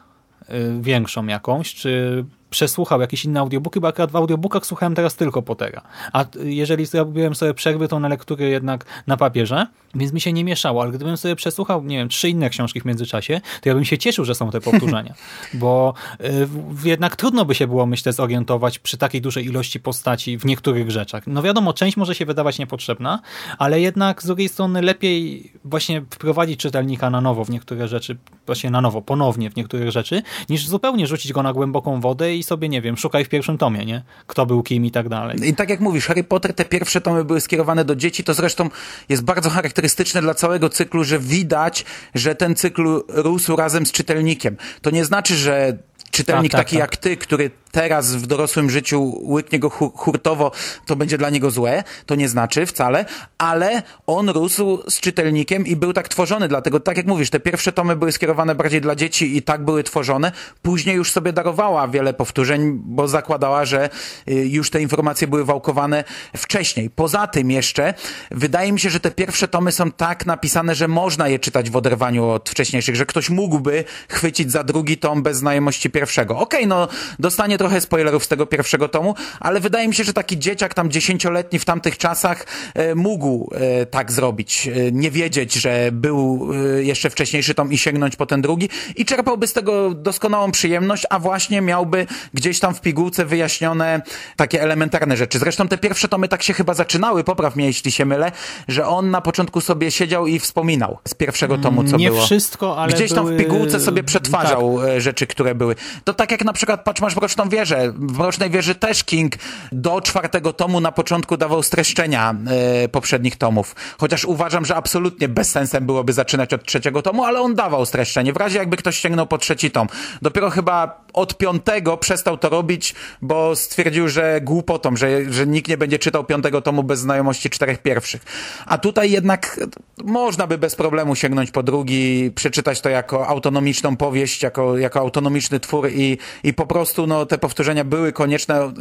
y, 0.50 0.82
większą 0.82 1.28
jakąś, 1.28 1.74
czy 1.76 2.26
przesłuchał 2.51 3.01
jakieś 3.01 3.25
inne 3.25 3.39
audiobooki, 3.39 3.79
bo 3.79 3.88
akurat 3.88 4.12
w 4.12 4.15
audiobookach 4.15 4.65
słuchałem 4.65 4.96
teraz 4.96 5.15
tylko 5.15 5.41
Pottera. 5.41 5.81
A 6.13 6.25
jeżeli 6.43 6.86
zrobiłem 6.86 7.36
sobie 7.36 7.53
przerwy, 7.53 7.88
to 7.88 8.00
na 8.00 8.08
lektury 8.08 8.50
jednak 8.50 8.86
na 9.08 9.17
papierze, 9.17 9.67
więc 9.96 10.13
mi 10.13 10.22
się 10.22 10.34
nie 10.34 10.43
mieszało, 10.43 10.81
ale 10.81 10.91
gdybym 10.91 11.17
sobie 11.17 11.36
przesłuchał, 11.36 11.84
nie 11.84 11.98
wiem, 11.98 12.10
trzy 12.10 12.29
inne 12.29 12.50
książki 12.50 12.81
w 12.81 12.86
międzyczasie, 12.86 13.41
to 13.62 13.70
ja 13.70 13.75
bym 13.75 13.86
się 13.86 13.98
cieszył, 13.98 14.25
że 14.25 14.36
są 14.36 14.51
te 14.51 14.62
powtórzenia, 14.62 15.13
bo 15.53 15.93
y, 16.22 16.48
jednak 16.84 17.15
trudno 17.15 17.46
by 17.46 17.55
się 17.55 17.67
było, 17.67 17.86
myślę, 17.86 18.13
zorientować 18.13 18.79
przy 18.79 18.98
takiej 18.98 19.22
dużej 19.22 19.46
ilości 19.46 19.79
postaci 19.79 20.38
w 20.38 20.46
niektórych 20.46 20.91
rzeczach. 20.91 21.27
No 21.27 21.41
wiadomo, 21.41 21.74
część 21.74 21.98
może 21.98 22.15
się 22.15 22.25
wydawać 22.25 22.60
niepotrzebna, 22.60 23.20
ale 23.58 23.81
jednak 23.81 24.24
z 24.24 24.25
drugiej 24.25 24.50
strony 24.50 24.81
lepiej 24.81 25.51
właśnie 25.63 26.01
wprowadzić 26.10 26.60
czytelnika 26.60 27.10
na 27.10 27.22
nowo 27.22 27.46
w 27.46 27.50
niektóre 27.50 27.88
rzeczy, 27.88 28.17
właśnie 28.46 28.72
na 28.72 28.81
nowo, 28.81 29.01
ponownie 29.01 29.50
w 29.50 29.55
niektóre 29.55 29.91
rzeczy, 29.91 30.22
niż 30.50 30.67
zupełnie 30.67 31.08
rzucić 31.08 31.34
go 31.34 31.43
na 31.43 31.53
głęboką 31.53 32.01
wodę 32.01 32.36
i 32.36 32.41
sobie, 32.44 32.70
nie 32.70 32.82
wiem, 32.82 32.98
szukaj 32.98 33.26
w 33.26 33.30
pierwszym 33.30 33.58
tomie, 33.58 33.86
nie? 33.86 34.04
Kto 34.28 34.46
był 34.46 34.64
kim 34.64 34.86
i 34.86 34.92
tak 34.92 35.10
dalej. 35.10 35.50
I 35.50 35.56
tak 35.56 35.70
jak 35.70 35.80
mówisz, 35.80 36.06
Harry 36.06 36.24
Potter, 36.24 36.54
te 36.54 36.66
pierwsze 36.66 37.02
tomy 37.02 37.24
były 37.26 37.42
skierowane 37.42 37.86
do 37.86 37.96
dzieci, 37.96 38.24
to 38.24 38.34
zresztą 38.34 38.70
jest 39.10 39.24
bardzo 39.24 39.50
charakterystyczne 39.50 40.22
dla 40.22 40.34
całego 40.34 40.70
cyklu, 40.70 41.04
że 41.04 41.20
widać, 41.20 41.86
że 42.16 42.36
ten 42.36 42.56
cykl 42.56 43.02
rósł 43.08 43.56
razem 43.56 43.86
z 43.86 43.92
czytelnikiem. 43.92 44.58
To 44.82 44.90
nie 44.90 45.06
znaczy, 45.06 45.36
że 45.36 45.78
czytelnik 46.12 46.52
Tak, 46.52 46.60
tak, 46.60 46.66
taki 46.66 46.76
tak. 46.76 46.80
jak 46.80 46.98
ty, 46.98 47.18
który 47.18 47.52
teraz 47.72 48.16
w 48.16 48.28
dorosłym 48.28 48.70
życiu 48.70 49.22
łyknie 49.24 49.60
go 49.60 49.70
hu- 49.70 49.92
hurtowo, 49.96 50.51
to 50.86 50.96
będzie 50.96 51.18
dla 51.18 51.30
niego 51.30 51.51
złe. 51.51 51.84
To 52.06 52.16
nie 52.16 52.30
znaczy 52.30 52.66
wcale, 52.66 53.06
ale 53.38 53.84
on 54.08 54.30
rósł 54.30 54.80
z 54.90 55.00
czytelnikiem 55.00 55.68
i 55.68 55.75
był 55.75 55.94
tak 55.94 56.08
tworzony. 56.08 56.48
Dlatego, 56.48 56.80
tak 56.80 56.98
jak 56.98 57.06
mówisz, 57.06 57.30
te 57.30 57.40
pierwsze 57.40 57.72
tomy 57.72 57.96
były 57.96 58.12
skierowane 58.12 58.56
bardziej 58.56 58.82
dla 58.82 58.96
dzieci 58.96 59.38
i 59.38 59.42
tak 59.42 59.66
były 59.66 59.84
tworzone. 59.84 60.32
Później 60.62 60.96
już 60.96 61.12
sobie 61.12 61.34
darowała 61.34 61.88
wiele 61.88 62.13
powtórzeń, 62.13 62.82
bo 62.86 63.08
zakładała, 63.08 63.66
że 63.66 63.90
y, 64.28 64.34
już 64.34 64.70
te 64.70 64.82
informacje 64.82 65.28
były 65.28 65.46
wałkowane 65.46 66.04
wcześniej. 66.38 66.90
Poza 66.90 67.28
tym 67.28 67.51
jeszcze, 67.51 67.94
wydaje 68.32 68.72
mi 68.72 68.80
się, 68.80 68.90
że 68.90 69.00
te 69.00 69.12
pierwsze 69.12 69.48
tomy 69.48 69.72
są 69.72 69.92
tak 69.92 70.25
napisane, 70.25 70.75
że 70.75 70.88
można 70.88 71.28
je 71.28 71.40
czytać 71.40 71.70
w 71.70 71.75
oderwaniu 71.75 72.30
od 72.30 72.50
wcześniejszych, 72.50 72.96
że 72.96 73.06
ktoś 73.06 73.30
mógłby 73.30 73.84
chwycić 74.10 74.51
za 74.51 74.63
drugi 74.63 74.98
tom 74.98 75.24
bez 75.24 75.38
znajomości 75.38 75.90
pierwszego. 75.90 76.40
Okej, 76.40 76.68
no 76.68 76.88
dostanie 77.20 77.58
trochę 77.62 77.82
spoilerów 77.82 78.25
z 78.25 78.27
tego 78.27 78.46
pierwszego 78.46 78.89
tomu, 78.89 79.15
ale 79.39 79.60
wydaje 79.60 79.88
mi 79.88 79.96
się, 79.96 80.03
że 80.03 80.13
taki 80.13 80.39
dzieciak 80.39 80.74
tam 80.74 80.91
dziesięcioletni 80.91 81.60
w 81.60 81.65
tamtych 81.65 81.98
czasach 81.98 82.46
e, 82.74 82.96
mógł 82.96 83.50
e, 83.53 83.86
tak 83.86 84.12
zrobić. 84.12 84.68
E, 84.68 84.91
nie 84.91 85.12
wiedzieć, 85.12 85.53
że 85.53 85.89
był 85.91 86.50
jeszcze 86.80 87.10
wcześniejszy 87.10 87.53
tom 87.53 87.72
i 87.72 87.77
sięgnąć 87.77 88.15
po 88.15 88.25
ten 88.25 88.41
drugi 88.41 88.70
i 88.96 89.06
czerpałby 89.06 89.48
z 89.48 89.53
tego 89.53 89.94
doskonałą 89.94 90.51
przyjemność, 90.51 91.06
a 91.10 91.20
właśnie 91.20 91.62
miałby 91.62 92.08
gdzieś 92.34 92.60
tam 92.60 92.75
w 92.75 92.82
pigułce 92.82 93.25
wyjaśnione 93.25 94.01
takie 94.36 94.62
elementarne 94.62 95.18
rzeczy. 95.18 95.39
Zresztą 95.39 95.68
te 95.68 95.77
pierwsze 95.77 96.08
tomy 96.08 96.27
tak 96.27 96.44
się 96.44 96.53
chyba 96.53 96.74
zaczynały, 96.74 97.24
popraw 97.24 97.56
mnie 97.56 97.65
jeśli 97.65 97.91
się 97.91 98.06
mylę, 98.06 98.32
że 98.68 98.88
on 98.88 99.12
na 99.12 99.22
początku 99.22 99.62
sobie 99.62 99.91
siedział 99.91 100.27
i 100.27 100.39
wspominał 100.39 100.98
z 101.08 101.13
pierwszego 101.13 101.58
tomu, 101.58 101.84
co 101.84 101.98
Nie 101.98 102.10
było. 102.10 102.25
wszystko, 102.25 102.77
ale 102.77 102.94
Gdzieś 102.94 103.13
tam 103.13 103.25
w 103.25 103.30
były- 103.30 103.44
pigułce 103.44 103.80
sobie 103.80 104.03
przetwarzał 104.03 104.88
e, 104.88 105.01
rzeczy, 105.01 105.27
które 105.27 105.56
były. 105.56 105.75
To 106.03 106.13
tak 106.13 106.32
jak 106.32 106.46
na 106.46 106.53
przykład, 106.53 106.84
patrz, 106.84 107.01
masz 107.01 107.15
Mroczną 107.15 107.50
Wieżę. 107.51 107.91
W 107.91 108.17
Mrocznej 108.17 108.50
Wieży 108.50 108.75
też 108.75 109.03
King 109.03 109.36
do 109.72 110.01
czwartego 110.01 110.53
tomu 110.53 110.79
na 110.79 110.91
początku 110.91 111.38
dawał 111.38 111.63
streszczenia 111.63 112.36
e, 112.84 112.88
poprzednich 112.88 113.36
tomów. 113.36 113.75
Chociaż 114.00 114.25
uważam, 114.25 114.65
że 114.65 114.75
absolutnie 114.75 115.27
bez 115.27 115.51
sensem 115.51 115.85
byłoby 115.85 116.14
zaczynać 116.14 116.53
od 116.53 116.64
trzeciego 116.64 117.01
tomu, 117.01 117.24
ale 117.24 117.40
on 117.42 117.55
dawał 117.55 117.85
streszczenie. 117.85 118.33
W 118.33 118.37
razie 118.37 118.59
jakby 118.59 118.77
ktoś 118.77 118.98
sięgnął 118.98 119.27
po 119.27 119.37
trzeci 119.37 119.72
tom. 119.72 119.87
Dopiero 120.22 120.50
chyba 120.50 121.05
od 121.14 121.37
piątego 121.37 121.98
przestał 121.98 122.37
to 122.37 122.50
robić, 122.50 122.96
bo 123.22 123.55
stwierdził, 123.55 124.09
że 124.09 124.42
głupotą, 124.42 124.96
że, 124.96 125.33
że 125.33 125.48
nikt 125.48 125.68
nie 125.68 125.77
będzie 125.77 126.00
czytał 126.00 126.24
piątego 126.24 126.61
tomu 126.61 126.83
bez 126.83 127.00
znajomości 127.00 127.50
czterech 127.50 127.81
pierwszych. 127.81 128.22
A 128.66 128.77
tutaj 128.77 129.11
jednak 129.11 129.59
można 130.03 130.48
by 130.48 130.57
bez 130.57 130.75
problemu 130.75 131.16
sięgnąć 131.16 131.51
po 131.51 131.64
drugi, 131.64 132.31
przeczytać 132.35 132.81
to 132.81 132.90
jako 132.90 133.27
autonomiczną 133.27 133.98
powieść, 133.98 134.44
jako, 134.44 134.77
jako 134.77 135.00
autonomiczny 135.00 135.59
twór 135.59 135.90
i, 135.90 136.18
i 136.44 136.53
po 136.53 136.66
prostu 136.66 137.07
no, 137.07 137.25
te 137.25 137.37
powtórzenia 137.42 137.84
były 137.84 138.12
konieczne. 138.14 138.74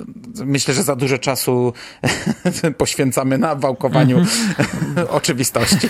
Myślę, 0.45 0.75
że 0.75 0.83
za 0.83 0.97
dużo 0.97 1.19
czasu 1.19 1.73
poświęcamy 2.79 3.39
na 3.39 3.55
wałkowaniu 3.55 4.27
oczywistości. 5.09 5.89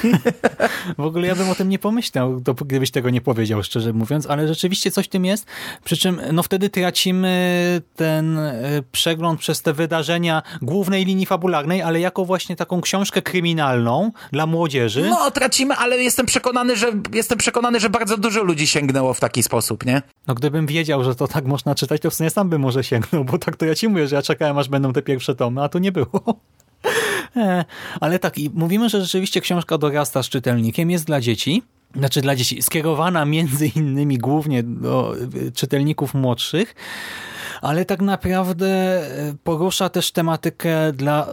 W 0.99 1.05
ogóle 1.05 1.27
ja 1.27 1.35
bym 1.35 1.51
o 1.51 1.55
tym 1.55 1.69
nie 1.69 1.79
pomyślał, 1.79 2.43
gdybyś 2.67 2.91
tego 2.91 3.11
nie 3.11 3.21
powiedział, 3.21 3.63
szczerze 3.63 3.93
mówiąc, 3.93 4.27
ale 4.27 4.49
rzeczywiście 4.49 4.91
coś 4.91 5.07
w 5.07 5.09
tym 5.09 5.25
jest. 5.25 5.47
Przy 5.85 5.97
czym 5.97 6.21
no 6.33 6.43
wtedy 6.43 6.71
tracimy 6.71 7.83
ten 7.97 8.39
e, 8.39 8.83
przegląd 8.93 9.41
przez 9.41 9.63
te 9.63 9.73
wydarzenia 9.73 10.43
głównej 10.63 11.05
linii 11.05 11.27
fabularnej, 11.27 11.83
ale 11.83 12.01
jako 12.01 12.25
właśnie 12.25 12.57
taką 12.57 12.81
książkę 12.81 13.23
kryminalną 13.23 14.13
dla 14.33 14.47
młodzieży. 14.47 15.07
No, 15.11 15.31
tracimy, 15.31 15.75
ale 15.75 15.99
jestem 15.99 16.27
przekonany, 16.27 16.77
że 16.77 16.93
jestem 17.13 17.39
przekonany, 17.39 17.81
że 17.81 17.91
bardzo 17.91 18.17
dużo 18.17 18.43
ludzi 18.43 18.67
sięgnęło 18.67 19.15
w 19.15 19.21
taki 19.21 19.43
sposób, 19.43 19.87
nie? 19.87 20.03
No 20.27 20.35
gdybym 20.35 20.67
wiedział, 20.67 21.05
że 21.05 21.15
to 21.15 21.29
tak 21.29 21.45
można 21.45 21.75
czytać, 21.75 22.01
to 22.01 22.11
w 22.11 22.15
sumie 22.15 22.31
sam 22.31 22.49
bym 22.49 22.60
może 22.61 22.85
sięgnął, 22.85 23.25
bo 23.25 23.39
tak 23.39 23.57
to 23.57 23.67
ja 23.67 23.75
ci 23.75 23.89
mówię, 23.89 24.09
że 24.09 24.17
ja 24.17 24.23
czekałem, 24.23 24.59
aż 24.59 24.69
będą 24.69 24.93
te 24.93 25.03
pierwsze 25.03 25.35
tomy, 25.35 25.63
a 25.63 25.69
tu 25.69 25.79
nie 25.79 25.93
było. 25.93 26.09
E, 27.37 27.65
Ale 28.01 28.19
tak, 28.19 28.39
i 28.39 28.51
mówimy, 28.55 28.89
że 28.89 29.01
rzeczywiście 29.01 29.41
książka 29.41 29.79
dorasta 29.79 30.23
z 30.23 30.29
czytelnikiem, 30.29 30.91
jest 30.91 31.05
dla 31.05 31.21
dzieci, 31.21 31.63
znaczy 31.97 32.21
dla 32.21 32.37
dzieci, 32.37 32.63
skierowana 32.63 33.25
między 33.25 33.67
innymi 33.67 34.19
głównie 34.19 34.63
do 34.63 35.17
y, 35.35 35.53
czytelników 35.53 36.15
młodszych, 36.15 36.75
ale 37.61 37.85
tak 37.85 38.03
naprawdę 38.03 38.67
e, 38.69 39.35
porusza 39.45 39.89
też 39.89 40.13
tematykę 40.13 40.93
dla, 40.93 41.27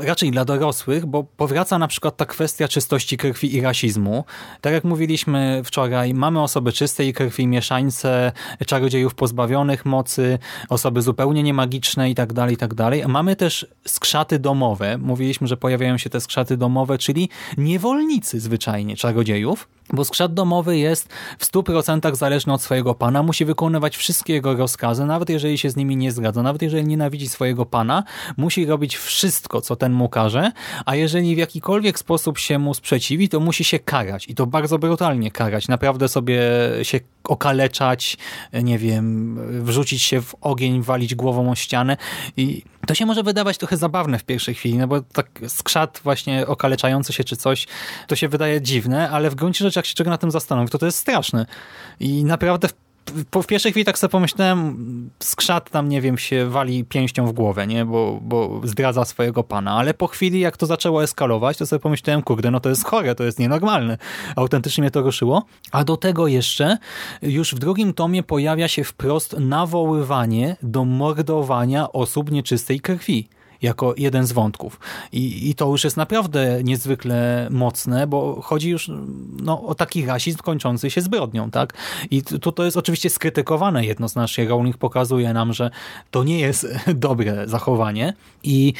raczej 0.00 0.30
dla 0.30 0.44
dorosłych, 0.44 1.06
bo 1.06 1.24
powraca 1.24 1.78
na 1.78 1.88
przykład 1.88 2.16
ta 2.16 2.26
kwestia 2.26 2.68
czystości 2.68 3.16
krwi 3.16 3.56
i 3.56 3.60
rasizmu. 3.60 4.24
Tak 4.60 4.72
jak 4.72 4.84
mówiliśmy 4.84 5.62
wczoraj, 5.64 6.14
mamy 6.14 6.42
osoby 6.42 6.72
czystej 6.72 7.14
krwi, 7.14 7.46
mieszańce, 7.46 8.32
czarodziejów 8.66 9.14
pozbawionych 9.14 9.86
mocy, 9.86 10.38
osoby 10.68 11.02
zupełnie 11.02 11.42
niemagiczne 11.42 12.10
i 12.10 12.14
tak 12.14 12.32
dalej, 12.32 12.54
i 12.54 12.58
tak 12.58 12.74
dalej. 12.74 13.04
Mamy 13.08 13.36
też 13.36 13.66
skrzaty 13.86 14.38
domowe. 14.38 14.98
Mówiliśmy, 14.98 15.46
że 15.46 15.56
pojawiają 15.56 15.98
się 15.98 16.10
te 16.10 16.20
skrzaty 16.20 16.56
domowe, 16.56 16.98
czyli 16.98 17.28
niewolnicy 17.58 18.40
zwyczajnie 18.40 18.96
czarodziejów, 18.96 19.68
bo 19.92 20.04
skrzat 20.04 20.34
domowy 20.34 20.78
jest 20.78 21.08
w 21.38 21.46
100% 21.46 22.14
zależny 22.14 22.52
od 22.52 22.62
swojego 22.62 22.94
pana, 22.94 23.22
musi 23.22 23.44
wykonywać 23.44 23.96
wszystkie 23.96 24.32
jego 24.32 24.54
rozkazy, 24.54 25.04
nawet 25.04 25.30
jeżeli 25.30 25.58
się 25.58 25.69
z 25.70 25.76
nimi 25.76 25.96
nie 25.96 26.12
zgadza, 26.12 26.42
nawet 26.42 26.62
jeżeli 26.62 26.84
nienawidzi 26.84 27.28
swojego 27.28 27.66
pana, 27.66 28.04
musi 28.36 28.66
robić 28.66 28.96
wszystko, 28.96 29.60
co 29.60 29.76
ten 29.76 29.92
mu 29.92 30.08
każe, 30.08 30.52
a 30.86 30.96
jeżeli 30.96 31.34
w 31.34 31.38
jakikolwiek 31.38 31.98
sposób 31.98 32.38
się 32.38 32.58
mu 32.58 32.74
sprzeciwi, 32.74 33.28
to 33.28 33.40
musi 33.40 33.64
się 33.64 33.78
karać. 33.78 34.28
I 34.28 34.34
to 34.34 34.46
bardzo 34.46 34.78
brutalnie 34.78 35.30
karać, 35.30 35.68
naprawdę 35.68 36.08
sobie 36.08 36.40
się 36.82 37.00
okaleczać, 37.24 38.16
nie 38.52 38.78
wiem, 38.78 39.38
wrzucić 39.64 40.02
się 40.02 40.22
w 40.22 40.34
ogień, 40.40 40.82
walić 40.82 41.14
głową 41.14 41.50
o 41.50 41.54
ścianę. 41.54 41.96
I 42.36 42.62
to 42.86 42.94
się 42.94 43.06
może 43.06 43.22
wydawać 43.22 43.58
trochę 43.58 43.76
zabawne 43.76 44.18
w 44.18 44.24
pierwszej 44.24 44.54
chwili, 44.54 44.78
no 44.78 44.86
bo 44.86 45.00
tak 45.00 45.40
skrzat 45.48 46.00
właśnie 46.04 46.46
okaleczający 46.46 47.12
się 47.12 47.24
czy 47.24 47.36
coś, 47.36 47.66
to 48.06 48.16
się 48.16 48.28
wydaje 48.28 48.60
dziwne, 48.60 49.10
ale 49.10 49.30
w 49.30 49.34
gruncie 49.34 49.64
rzeczy 49.64 49.78
jak 49.78 49.86
się 49.86 49.94
człowiek 49.94 50.10
na 50.10 50.18
tym 50.18 50.30
zastanowi, 50.30 50.70
to 50.70 50.78
to 50.78 50.86
jest 50.86 50.98
straszne. 50.98 51.46
I 52.00 52.24
naprawdę 52.24 52.68
w 52.68 52.72
po 53.30 53.42
w 53.42 53.46
pierwszej 53.46 53.72
chwili 53.72 53.84
tak 53.84 53.98
sobie 53.98 54.10
pomyślałem, 54.10 55.10
skrzat 55.18 55.70
tam, 55.70 55.88
nie 55.88 56.00
wiem, 56.00 56.18
się 56.18 56.46
wali 56.46 56.84
pięścią 56.84 57.26
w 57.26 57.32
głowę, 57.32 57.66
nie, 57.66 57.84
bo, 57.84 58.18
bo 58.22 58.60
zdradza 58.64 59.04
swojego 59.04 59.44
pana, 59.44 59.72
ale 59.72 59.94
po 59.94 60.06
chwili, 60.06 60.40
jak 60.40 60.56
to 60.56 60.66
zaczęło 60.66 61.02
eskalować, 61.02 61.56
to 61.56 61.66
sobie 61.66 61.80
pomyślałem, 61.80 62.22
kurde, 62.22 62.50
no 62.50 62.60
to 62.60 62.68
jest 62.68 62.84
chore, 62.84 63.14
to 63.14 63.24
jest 63.24 63.38
nienormalne. 63.38 63.98
Autentycznie 64.36 64.82
mnie 64.82 64.90
to 64.90 65.02
ruszyło. 65.02 65.44
A 65.72 65.84
do 65.84 65.96
tego 65.96 66.26
jeszcze, 66.26 66.78
już 67.22 67.54
w 67.54 67.58
drugim 67.58 67.94
tomie 67.94 68.22
pojawia 68.22 68.68
się 68.68 68.84
wprost 68.84 69.36
nawoływanie 69.38 70.56
do 70.62 70.84
mordowania 70.84 71.92
osób 71.92 72.30
nieczystej 72.30 72.80
krwi 72.80 73.28
jako 73.62 73.94
jeden 73.96 74.26
z 74.26 74.32
wątków. 74.32 74.80
I, 75.12 75.50
I 75.50 75.54
to 75.54 75.68
już 75.68 75.84
jest 75.84 75.96
naprawdę 75.96 76.64
niezwykle 76.64 77.48
mocne, 77.50 78.06
bo 78.06 78.42
chodzi 78.42 78.70
już 78.70 78.90
no, 79.42 79.62
o 79.62 79.74
taki 79.74 80.06
rasizm 80.06 80.38
kończący 80.38 80.90
się 80.90 81.00
zbrodnią. 81.00 81.50
tak? 81.50 81.74
I 82.10 82.22
tu 82.22 82.52
to 82.52 82.64
jest 82.64 82.76
oczywiście 82.76 83.10
skrytykowane 83.10 83.84
jednoznacznie. 83.84 84.48
Rowling 84.48 84.78
pokazuje 84.78 85.32
nam, 85.32 85.52
że 85.52 85.70
to 86.10 86.24
nie 86.24 86.40
jest 86.40 86.66
dobre 86.94 87.48
zachowanie. 87.48 88.14
I 88.42 88.72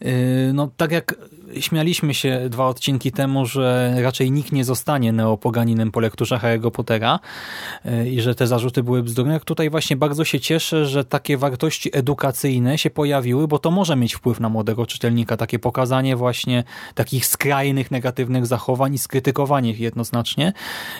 yy, 0.00 0.10
no, 0.54 0.68
tak 0.76 0.92
jak 0.92 1.14
śmialiśmy 1.60 2.14
się 2.14 2.46
dwa 2.48 2.66
odcinki 2.66 3.12
temu, 3.12 3.46
że 3.46 3.94
raczej 4.02 4.30
nikt 4.30 4.52
nie 4.52 4.64
zostanie 4.64 5.12
neopoganinem 5.12 5.90
po 5.90 6.00
lekturze 6.00 6.36
Harry'ego 6.36 6.70
Pottera 6.70 7.20
yy, 7.84 8.10
i 8.10 8.20
że 8.20 8.34
te 8.34 8.46
zarzuty 8.46 8.82
były 8.82 9.02
bzdurne. 9.02 9.40
Tutaj 9.40 9.70
właśnie 9.70 9.96
bardzo 9.96 10.24
się 10.24 10.40
cieszę, 10.40 10.86
że 10.86 11.04
takie 11.04 11.36
wartości 11.36 11.90
edukacyjne 11.92 12.78
się 12.78 12.90
pojawiły, 12.90 13.48
bo 13.48 13.58
to 13.58 13.70
może 13.70 13.96
mieć 13.96 14.14
wpływ 14.14 14.23
na 14.40 14.48
młodego 14.48 14.86
czytelnika. 14.86 15.36
Takie 15.36 15.58
pokazanie 15.58 16.16
właśnie 16.16 16.64
takich 16.94 17.26
skrajnych, 17.26 17.90
negatywnych 17.90 18.46
zachowań 18.46 18.94
i 18.94 18.98
skrytykowanie 18.98 19.70
ich 19.70 19.80
jednoznacznie. 19.80 20.52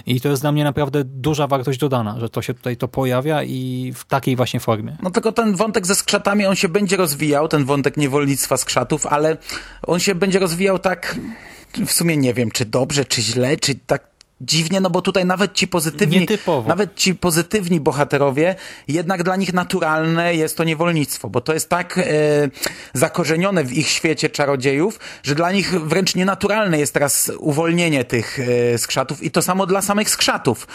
I 0.06 0.20
to 0.20 0.28
jest 0.28 0.42
dla 0.42 0.52
mnie 0.52 0.64
naprawdę 0.64 1.04
duża 1.04 1.46
wartość 1.46 1.78
dodana, 1.78 2.20
że 2.20 2.28
to 2.28 2.42
się 2.42 2.54
tutaj 2.54 2.76
to 2.76 2.88
pojawia 2.88 3.42
i 3.42 3.92
w 3.94 4.04
takiej 4.04 4.36
właśnie 4.36 4.60
formie. 4.60 4.96
No 5.02 5.10
tylko 5.10 5.32
ten 5.32 5.56
wątek 5.56 5.86
ze 5.86 5.94
skrzatami, 5.94 6.46
on 6.46 6.56
się 6.56 6.68
będzie 6.68 6.96
rozwijał, 6.96 7.48
ten 7.48 7.64
wątek 7.64 7.96
niewolnictwa 7.96 8.56
skrzatów, 8.56 9.06
ale 9.06 9.36
on 9.86 10.00
się 10.00 10.14
będzie 10.14 10.38
rozwijał 10.38 10.78
tak 10.78 11.16
w 11.86 11.92
sumie 11.92 12.16
nie 12.16 12.34
wiem, 12.34 12.50
czy 12.50 12.64
dobrze, 12.64 13.04
czy 13.04 13.22
źle, 13.22 13.56
czy 13.56 13.74
tak 13.74 14.13
dziwnie, 14.44 14.80
no 14.80 14.90
bo 14.90 15.02
tutaj 15.02 15.24
nawet 15.24 15.52
ci 15.52 15.68
pozytywni, 15.68 16.20
Nietypowo. 16.20 16.68
nawet 16.68 16.94
ci 16.94 17.14
pozytywni 17.14 17.80
bohaterowie, 17.80 18.54
jednak 18.88 19.22
dla 19.22 19.36
nich 19.36 19.52
naturalne 19.52 20.34
jest 20.34 20.56
to 20.56 20.64
niewolnictwo, 20.64 21.30
bo 21.30 21.40
to 21.40 21.54
jest 21.54 21.68
tak 21.68 21.98
e, 21.98 22.02
zakorzenione 22.94 23.64
w 23.64 23.72
ich 23.72 23.88
świecie 23.88 24.30
czarodziejów, 24.30 25.00
że 25.22 25.34
dla 25.34 25.52
nich 25.52 25.80
wręcz 25.80 26.14
nienaturalne 26.14 26.78
jest 26.78 26.94
teraz 26.94 27.32
uwolnienie 27.38 28.04
tych 28.04 28.38
e, 28.74 28.78
skrzatów 28.78 29.22
i 29.22 29.30
to 29.30 29.42
samo 29.42 29.66
dla 29.66 29.82
samych 29.82 30.10
skrzatów. 30.10 30.66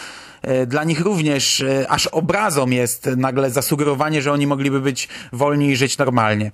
E, 0.42 0.66
dla 0.66 0.84
nich 0.84 1.00
również 1.00 1.60
e, 1.60 1.90
aż 1.90 2.06
obrazom 2.06 2.72
jest 2.72 3.06
nagle 3.16 3.50
zasugerowanie, 3.50 4.22
że 4.22 4.32
oni 4.32 4.46
mogliby 4.46 4.80
być 4.80 5.08
wolni 5.32 5.68
i 5.68 5.76
żyć 5.76 5.98
normalnie. 5.98 6.50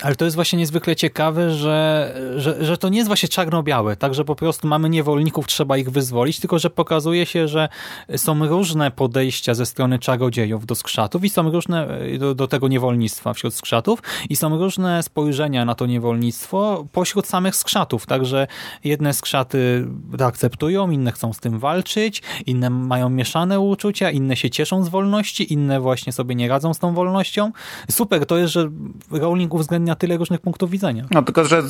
Ale 0.00 0.16
to 0.16 0.24
jest 0.24 0.34
właśnie 0.34 0.58
niezwykle 0.58 0.96
ciekawe, 0.96 1.50
że, 1.50 2.14
że, 2.36 2.64
że 2.64 2.78
to 2.78 2.88
nie 2.88 2.98
jest 2.98 3.08
właśnie 3.08 3.28
czarno-białe, 3.28 3.96
tak, 3.96 4.14
że 4.14 4.24
po 4.24 4.36
prostu 4.36 4.68
mamy 4.68 4.88
niewolników, 4.88 5.46
trzeba 5.46 5.76
ich 5.76 5.90
wyzwolić, 5.90 6.40
tylko 6.40 6.51
że 6.58 6.70
pokazuje 6.70 7.26
się, 7.26 7.48
że 7.48 7.68
są 8.16 8.46
różne 8.46 8.90
podejścia 8.90 9.54
ze 9.54 9.66
strony 9.66 9.98
czarodziejów 9.98 10.66
do 10.66 10.74
skrzatów 10.74 11.24
i 11.24 11.30
są 11.30 11.50
różne 11.50 11.88
e, 11.88 12.18
do, 12.18 12.34
do 12.34 12.48
tego 12.48 12.68
niewolnictwa 12.68 13.34
wśród 13.34 13.54
skrzatów 13.54 14.02
i 14.28 14.36
są 14.36 14.58
różne 14.58 15.02
spojrzenia 15.02 15.64
na 15.64 15.74
to 15.74 15.86
niewolnictwo 15.86 16.86
pośród 16.92 17.26
samych 17.26 17.56
skrzatów, 17.56 18.06
także 18.06 18.46
jedne 18.84 19.14
skrzaty 19.14 19.86
to 20.18 20.26
akceptują, 20.26 20.90
inne 20.90 21.12
chcą 21.12 21.32
z 21.32 21.40
tym 21.40 21.58
walczyć, 21.58 22.22
inne 22.46 22.70
mają 22.70 23.08
mieszane 23.08 23.60
uczucia, 23.60 24.10
inne 24.10 24.36
się 24.36 24.50
cieszą 24.50 24.84
z 24.84 24.88
wolności, 24.88 25.52
inne 25.52 25.80
właśnie 25.80 26.12
sobie 26.12 26.34
nie 26.34 26.48
radzą 26.48 26.74
z 26.74 26.78
tą 26.78 26.94
wolnością. 26.94 27.52
Super, 27.90 28.26
to 28.26 28.36
jest, 28.36 28.52
że 28.52 28.70
Rowling 29.10 29.54
uwzględnia 29.54 29.94
tyle 29.94 30.16
różnych 30.16 30.40
punktów 30.40 30.70
widzenia. 30.70 31.06
No 31.10 31.22
tylko, 31.22 31.44
że 31.44 31.62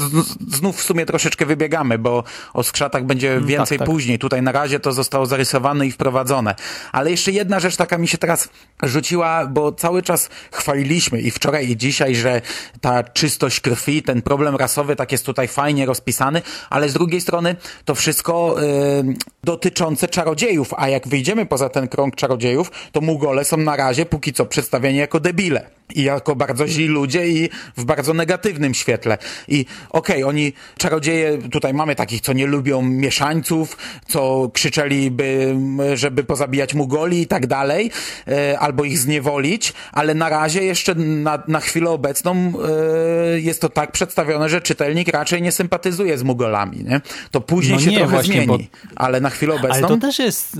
znów 0.49 0.77
w 0.77 0.83
sumie 0.83 1.07
troszeczkę 1.07 1.47
wybiegamy, 1.47 1.99
bo 1.99 2.25
o 2.55 2.63
skrzatach 2.63 3.07
będzie 3.07 3.33
Mm, 3.33 3.47
więcej 3.47 3.79
tak, 3.79 3.87
tak. 3.87 3.95
później. 3.95 4.19
Tutaj 4.19 4.43
na 4.43 4.53
razie 4.63 4.81
to 4.81 4.93
zostało 4.93 5.27
zarysowane 5.27 5.87
i 5.87 5.93
wprowadzone. 5.93 6.55
Ale 6.93 7.11
jeszcze 7.11 7.33
jedna 7.33 7.61
rzecz 7.61 7.77
taka 7.77 7.99
mi 7.99 8.09
się 8.09 8.19
teraz 8.19 8.49
rzuciła, 8.83 9.47
bo 9.47 9.73
cały 9.73 10.03
czas 10.03 10.29
chwaliliśmy 10.53 11.21
i 11.21 11.31
wczoraj 11.31 11.71
i 11.71 11.77
dzisiaj, 11.77 12.15
że 12.15 12.41
ta 12.81 13.03
czystość 13.03 13.61
krwi, 13.61 14.03
ten 14.03 14.23
problem 14.23 14.57
rasowy 14.57 14.97
tak 14.97 15.13
jest 15.13 15.27
tutaj 15.27 15.49
fajnie 15.49 15.87
rozpisany, 15.87 16.43
ale 16.71 16.89
z 16.89 16.93
drugiej 16.93 17.21
strony 17.21 17.57
to 17.85 17.95
wszystko 17.95 18.57
yy, 19.05 19.15
dotyczące 19.45 20.09
czarodziejów, 20.09 20.75
a 20.77 20.89
jak 20.89 21.09
wyjdziemy 21.09 21.47
poza 21.47 21.69
ten 21.69 21.89
krąg 21.89 22.17
czarodziejów, 22.17 22.71
to 22.93 23.01
Mugole 23.01 23.45
są 23.45 23.57
na 23.57 23.77
razie 23.77 24.07
póki 24.07 24.33
co 24.33 24.47
przedstawieni 24.47 24.99
jako 24.99 25.21
debile 25.21 25.71
i 25.95 26.03
jako 26.03 26.37
bardzo 26.37 26.69
źli 26.69 26.87
ludzie 26.87 27.29
i 27.29 27.49
w 27.77 27.85
bardzo 27.85 28.15
negatywnym 28.15 28.75
świetle. 28.75 29.19
I 29.49 29.67
okej, 29.91 30.25
oni, 30.25 30.53
czarodzieje, 30.79 31.39
tutaj 31.39 31.75
mamy 31.75 31.95
takich, 31.95 32.21
co 32.21 32.33
nie 32.33 32.47
lubią 32.47 32.83
mieszańców, 32.83 33.77
co 34.09 34.51
krzyczeliby, 34.53 35.57
żeby 35.95 36.25
pozabijać 36.25 36.75
Mugoli 36.75 37.21
i 37.23 37.27
tak 37.27 37.47
dalej, 37.47 37.91
e, 38.29 38.59
albo 38.59 38.85
ich 38.85 38.99
zniewolić, 38.99 39.73
ale 39.93 40.15
na 40.15 40.29
razie 40.29 40.65
jeszcze 40.65 40.95
na, 40.95 41.43
na 41.49 41.61
chwilę 41.61 41.91
obecną 41.91 42.35
e, 42.35 43.41
jest 43.41 43.61
to 43.61 43.69
tak 43.69 43.93
przedstawione, 43.93 44.49
że 44.49 44.61
czytelnik 44.61 45.09
raczej 45.09 45.43
nie 45.43 45.53
sympatyzuje 45.53 46.19
z 46.19 46.23
Mugolami, 46.23 46.85
nie? 46.85 47.01
To 47.31 47.41
później 47.41 47.75
No 47.77 47.81
się 47.85 47.91
nie, 47.91 47.97
trochę 47.99 48.13
właśnie, 48.13 48.33
zmieni, 48.35 48.47
bo- 48.85 48.89
ale 48.97 49.21
na 49.21 49.31
chwilę 49.31 49.55
obecną... 49.55 49.77
Ale 49.77 49.89
to 49.89 49.97
też 49.97 50.19
jest... 50.19 50.57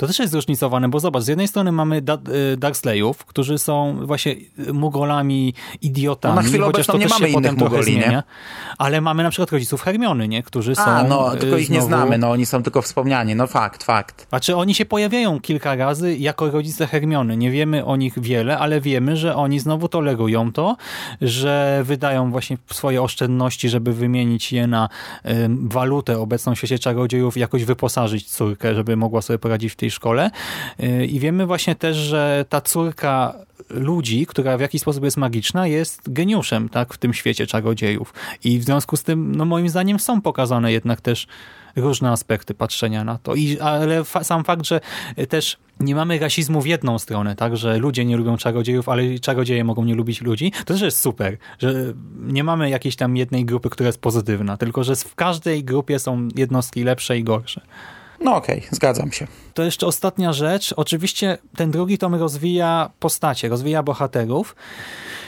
To 0.00 0.06
też 0.06 0.18
jest 0.18 0.32
zróżnicowane, 0.32 0.88
bo 0.88 1.00
zobacz, 1.00 1.22
z 1.22 1.28
jednej 1.28 1.48
strony 1.48 1.72
mamy 1.72 2.02
da 2.02 2.18
y, 2.52 2.56
Darksleyów, 2.56 3.24
którzy 3.24 3.58
są 3.58 4.06
właśnie 4.06 4.36
mugolami, 4.72 5.54
idiotami, 5.82 6.34
No 6.36 6.42
na 6.42 6.48
chwilę 6.48 6.66
chociaż 6.66 6.86
to 6.86 6.98
nie 6.98 7.08
mamy 7.08 7.30
innych 7.30 7.56
Mugoli, 7.56 7.96
nie? 7.96 8.02
zmienia. 8.02 8.22
Ale 8.78 9.00
mamy 9.00 9.22
na 9.22 9.30
przykład 9.30 9.52
rodziców 9.52 9.82
Hermiony, 9.82 10.28
nie? 10.28 10.42
którzy 10.42 10.74
są 10.74 10.82
A, 10.82 11.02
no, 11.02 11.36
tylko 11.36 11.56
y, 11.56 11.60
ich 11.60 11.70
nie 11.70 11.82
znowu... 11.82 11.86
znamy, 11.86 12.18
no 12.18 12.30
oni 12.30 12.46
są 12.46 12.62
tylko 12.62 12.82
wspomniani, 12.82 13.34
no 13.34 13.46
fakt, 13.46 13.84
fakt. 13.84 14.26
Znaczy 14.28 14.56
oni 14.56 14.74
się 14.74 14.84
pojawiają 14.84 15.40
kilka 15.40 15.74
razy 15.74 16.16
jako 16.16 16.50
rodzice 16.50 16.86
Hermiony. 16.86 17.36
Nie 17.36 17.50
wiemy 17.50 17.84
o 17.84 17.96
nich 17.96 18.18
wiele, 18.18 18.58
ale 18.58 18.80
wiemy, 18.80 19.16
że 19.16 19.36
oni 19.36 19.60
znowu 19.60 19.88
tolerują 19.88 20.52
to, 20.52 20.76
że 21.20 21.82
wydają 21.84 22.30
właśnie 22.30 22.58
swoje 22.72 23.02
oszczędności, 23.02 23.68
żeby 23.68 23.92
wymienić 23.92 24.52
je 24.52 24.66
na 24.66 24.88
ym, 25.26 25.68
walutę 25.68 26.18
obecną 26.18 26.54
w 26.54 26.58
świecie 26.58 26.78
czarodziejów 26.78 27.36
jakoś 27.36 27.64
wyposażyć 27.64 28.30
córkę, 28.30 28.74
żeby 28.74 28.96
mogła 28.96 29.22
sobie 29.22 29.38
poradzić 29.38 29.72
w 29.72 29.76
tej 29.76 29.89
szkole. 29.90 30.30
Yy, 30.78 31.06
I 31.06 31.20
wiemy 31.20 31.46
właśnie 31.46 31.74
też, 31.74 31.96
że 31.96 32.44
ta 32.48 32.60
córka 32.60 33.34
ludzi, 33.70 34.26
która 34.26 34.58
w 34.58 34.60
jakiś 34.60 34.80
sposób 34.80 35.04
jest 35.04 35.16
magiczna, 35.16 35.66
jest 35.66 36.12
geniuszem 36.12 36.68
tak, 36.68 36.94
w 36.94 36.98
tym 36.98 37.14
świecie 37.14 37.46
czarodziejów. 37.46 38.14
I 38.44 38.58
w 38.58 38.64
związku 38.64 38.96
z 38.96 39.02
tym, 39.02 39.34
no 39.36 39.44
moim 39.44 39.68
zdaniem 39.68 39.98
są 39.98 40.20
pokazane 40.20 40.72
jednak 40.72 41.00
też 41.00 41.26
różne 41.76 42.10
aspekty 42.10 42.54
patrzenia 42.54 43.04
na 43.04 43.18
to. 43.18 43.34
I, 43.34 43.60
ale 43.60 44.04
fa 44.04 44.24
sam 44.24 44.44
fakt, 44.44 44.66
że 44.66 44.80
też 45.28 45.56
nie 45.80 45.94
mamy 45.94 46.18
rasizmu 46.18 46.60
w 46.60 46.66
jedną 46.66 46.98
stronę, 46.98 47.36
tak, 47.36 47.56
że 47.56 47.78
ludzie 47.78 48.04
nie 48.04 48.16
lubią 48.16 48.36
czarodziejów, 48.36 48.88
ale 48.88 49.18
czarodzieje 49.18 49.64
mogą 49.64 49.84
nie 49.84 49.94
lubić 49.94 50.20
ludzi, 50.20 50.52
to 50.52 50.74
też 50.74 50.80
jest 50.80 51.00
super, 51.00 51.36
że 51.58 51.74
nie 52.16 52.44
mamy 52.44 52.70
jakiejś 52.70 52.96
tam 52.96 53.16
jednej 53.16 53.44
grupy, 53.44 53.70
która 53.70 53.86
jest 53.86 54.00
pozytywna, 54.00 54.56
tylko 54.56 54.84
że 54.84 54.96
w 54.96 55.14
każdej 55.14 55.64
grupie 55.64 55.98
są 55.98 56.28
jednostki 56.36 56.84
lepsze 56.84 57.18
i 57.18 57.24
gorsze. 57.24 57.60
No 58.20 58.36
okej, 58.36 58.58
okay, 58.58 58.70
zgadzam 58.72 59.12
się. 59.12 59.26
To 59.54 59.62
jeszcze 59.62 59.86
ostatnia 59.86 60.32
rzecz. 60.32 60.74
Oczywiście 60.76 61.38
ten 61.56 61.70
drugi 61.70 61.98
tom 61.98 62.14
rozwija 62.14 62.90
postacie, 62.98 63.48
rozwija 63.48 63.82
bohaterów. 63.82 64.56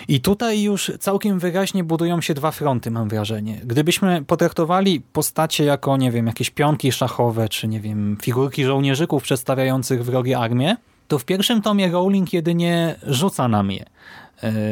I 0.09 0.20
tutaj 0.20 0.62
już 0.62 0.92
całkiem 1.00 1.38
wyraźnie 1.38 1.85
budują 1.85 2.20
się 2.20 2.35
dwa 2.35 2.50
fronty, 2.50 2.90
mam 2.90 3.09
wrażenie. 3.09 3.61
Gdybyśmy 3.64 4.24
potraktowali 4.24 5.00
postacie 5.00 5.64
jako, 5.64 5.96
nie 5.96 6.11
wiem, 6.11 6.26
jakieś 6.26 6.50
pionki 6.50 6.92
szachowe, 6.92 7.48
czy 7.48 7.68
nie 7.68 7.81
wiem, 7.81 8.18
figurki 8.22 8.64
żołnierzyków 8.64 9.22
przedstawiających 9.22 10.05
wrogie 10.05 10.38
armię, 10.38 10.76
to 11.09 11.19
w 11.19 11.25
pierwszym 11.25 11.62
tomie 11.62 11.88
Rowling 11.91 12.33
jedynie 12.33 12.95
rzuca 13.07 13.49
nam 13.49 13.71
je 13.71 13.85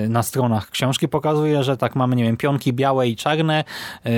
na 0.09 0.23
stronach 0.23 0.71
książki. 0.71 1.09
Pokazuje, 1.09 1.65
że 1.65 1.77
tak 1.77 1.97
mamy, 1.97 2.17
nie 2.17 2.25
wiem, 2.25 2.37
pionki 2.37 2.73
białe 2.73 3.09
i 3.09 3.17
czarne, 3.17 3.65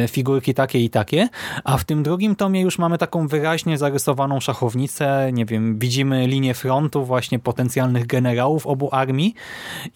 figurki 0.09 0.55
takie 0.55 0.81
i 0.81 0.91
takie, 0.91 1.29
a 1.65 1.77
w 1.77 1.85
tym 1.85 2.03
drugim 2.03 2.37
tomie 2.37 2.61
już 2.61 2.79
mamy 2.79 2.99
taką 2.99 3.29
wyraźnie 3.29 3.79
zarysowaną 3.79 4.41
szachownicę, 4.41 5.31
nie 5.33 5.45
wiem, 5.45 5.79
widzimy 5.79 6.27
linię 6.27 6.55
frontu 6.55 7.05
właśnie 7.05 7.39
potencjalnych 7.39 8.07
generałów 8.07 8.67
obu 8.67 8.89
armii. 8.93 9.35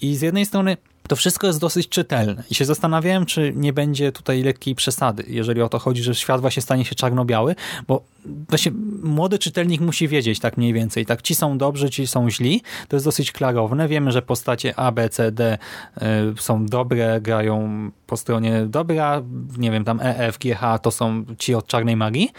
I 0.00 0.16
z 0.16 0.22
jednej 0.22 0.46
strony 0.46 0.76
to 1.08 1.16
wszystko 1.16 1.46
jest 1.46 1.60
dosyć 1.60 1.88
czytelne 1.88 2.42
i 2.50 2.54
się 2.54 2.64
zastanawiałem, 2.64 3.26
czy 3.26 3.52
nie 3.56 3.72
będzie 3.72 4.12
tutaj 4.12 4.42
lekkiej 4.42 4.74
przesady, 4.74 5.24
jeżeli 5.28 5.62
o 5.62 5.68
to 5.68 5.78
chodzi, 5.78 6.02
że 6.02 6.14
świat 6.14 6.40
właśnie 6.40 6.62
stanie 6.62 6.84
się 6.84 6.94
czarno-biały, 6.94 7.54
bo 7.88 8.02
właśnie 8.48 8.72
młody 9.02 9.38
czytelnik 9.38 9.80
musi 9.80 10.08
wiedzieć 10.08 10.40
tak 10.40 10.56
mniej 10.56 10.72
więcej. 10.72 11.06
Tak, 11.06 11.22
ci 11.22 11.34
są 11.34 11.58
dobrzy, 11.58 11.90
ci 11.90 12.06
są 12.06 12.30
źli. 12.30 12.62
To 12.88 12.96
jest 12.96 13.06
dosyć 13.06 13.32
klarowne. 13.32 13.88
Wiemy, 13.88 14.12
że 14.12 14.22
postacie 14.22 14.78
A, 14.78 14.92
B, 14.92 15.08
C, 15.08 15.32
D 15.32 15.58
y, 15.96 16.02
są 16.38 16.66
dobre, 16.66 17.20
grają 17.20 17.90
po 18.06 18.16
stronie 18.16 18.66
dobra, 18.66 19.22
nie 19.58 19.70
wiem, 19.70 19.84
tam 19.84 20.00
E, 20.00 20.18
F, 20.18 20.38
G, 20.38 20.54
H 20.54 20.78
to 20.78 20.90
są 20.90 21.24
ci 21.38 21.54
od 21.54 21.66
czarnej 21.66 21.96
magii, 21.96 22.30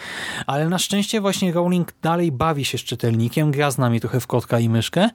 ale 0.48 0.70
na 0.70 0.78
szczęście 0.78 1.22
właśnie 1.22 1.52
Rowling 1.52 1.94
dalej 2.02 2.32
bawi 2.32 2.66
się 2.66 2.78
z 2.78 2.82
czytelnikiem, 2.82 3.52
gra 3.52 3.72
z 3.72 3.78
nami 3.78 4.00
trochę 4.00 4.20
w 4.20 4.28
kotka 4.28 4.60
i 4.60 4.70
myszkę 4.70 5.10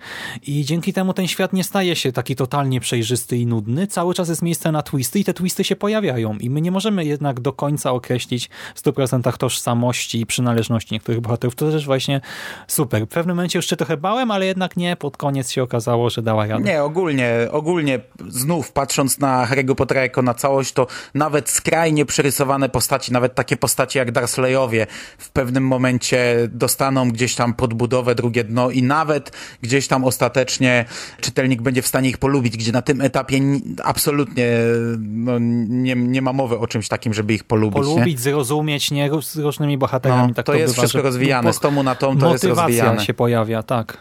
i 0.47 0.65
dzięki 0.65 0.93
temu 0.93 1.15
ten 1.15 1.29
świat 1.29 1.53
nie 1.53 1.65
staje 1.65 1.97
się 1.97 2.13
taki 2.13 2.37
totalnie 2.37 2.81
przejrzysty 2.81 3.37
i 3.43 3.47
nudny. 3.47 3.87
Cały 3.87 4.15
czas 4.15 4.29
jest 4.29 4.43
miejsce 4.43 4.73
na 4.73 4.83
twisty 4.83 5.19
i 5.19 5.25
te 5.25 5.35
twisty 5.35 5.65
się 5.65 5.77
pojawiają 5.77 6.37
i 6.39 6.51
my 6.51 6.61
nie 6.61 6.71
możemy 6.71 7.05
jednak 7.05 7.41
do 7.41 7.53
końca 7.53 7.93
określić 7.93 8.51
w 8.75 8.83
100% 8.83 9.37
tożsamości 9.37 10.21
i 10.21 10.27
przynależności 10.27 10.95
niektórych 10.95 11.21
bohaterów. 11.21 11.55
To 11.55 11.71
też 11.71 11.87
właśnie 11.87 12.21
super. 12.67 13.07
W 13.07 13.09
pewnym 13.09 13.37
momencie 13.37 13.59
już 13.59 13.67
się 13.67 13.77
trochę 13.77 13.97
bałem, 13.97 14.31
ale 14.31 14.47
jednak 14.47 14.77
nie. 14.77 14.97
Pod 14.97 15.17
koniec 15.17 15.51
się 15.51 15.63
okazało, 15.63 16.11
że 16.11 16.23
dała 16.23 16.47
radę. 16.47 16.65
Nie, 16.65 16.83
ogólnie, 16.83 17.33
ogólnie 17.51 18.01
znów 18.29 18.73
patrząc 18.73 19.19
na 19.19 19.47
Harry'ego 19.47 19.75
Pottera 19.75 20.03
jako 20.03 20.23
na 20.23 20.35
całość, 20.35 20.73
to 20.73 20.87
nawet 21.15 21.51
skrajnie 21.51 22.07
przerysowane 22.07 22.69
postaci, 22.69 23.13
nawet 23.13 23.35
takie 23.35 23.57
postacie 23.57 23.99
jak 23.99 24.13
Dursleyowie 24.13 24.87
w 25.19 25.31
pewnym 25.31 25.67
momencie 25.67 26.49
dostaną 26.53 27.11
gdzieś 27.11 27.35
tam 27.35 27.55
podbudowę, 27.55 28.15
drugie 28.15 28.45
dno 28.45 28.71
i 28.71 28.83
nawet 28.83 29.33
gdzieś 29.63 29.89
tam 29.89 30.05
ostatecznie 30.05 30.85
czytelnik 31.21 31.63
będzie 31.63 31.83
w 31.83 31.87
stanie 31.87 32.09
ich 32.09 32.19
polubić, 32.19 32.57
gdzie 32.57 32.73
na 32.73 32.83
tym 32.83 33.01
etapie 33.01 33.32
absolutnie 33.85 34.49
no, 34.99 35.39
nie, 35.39 35.95
nie 35.95 36.23
ma 36.23 36.33
mowy 36.33 36.59
o 36.59 36.67
czymś 36.67 36.89
takim, 36.89 37.15
żeby 37.15 37.35
ich 37.35 37.45
polubić. 37.45 37.75
Polubić, 37.75 38.17
nie? 38.17 38.23
zrozumieć, 38.23 38.91
nie? 38.91 39.11
Z 39.23 39.37
różnymi 39.37 39.79
bohaterami. 39.79 40.29
No, 40.29 40.35
tak 40.35 40.47
to, 40.47 40.53
to 40.53 40.59
jest 40.59 40.75
bywa, 40.75 40.83
wszystko 40.83 41.03
rozwijane, 41.03 41.53
z 41.53 41.61
tomu 41.61 41.83
na 41.83 41.95
tom 41.95 42.19
to 42.19 42.33
jest 42.33 42.45
rozwijane. 42.45 42.73
Motywacja 42.73 43.07
się 43.07 43.15
pojawia, 43.15 43.63
tak. 43.63 43.99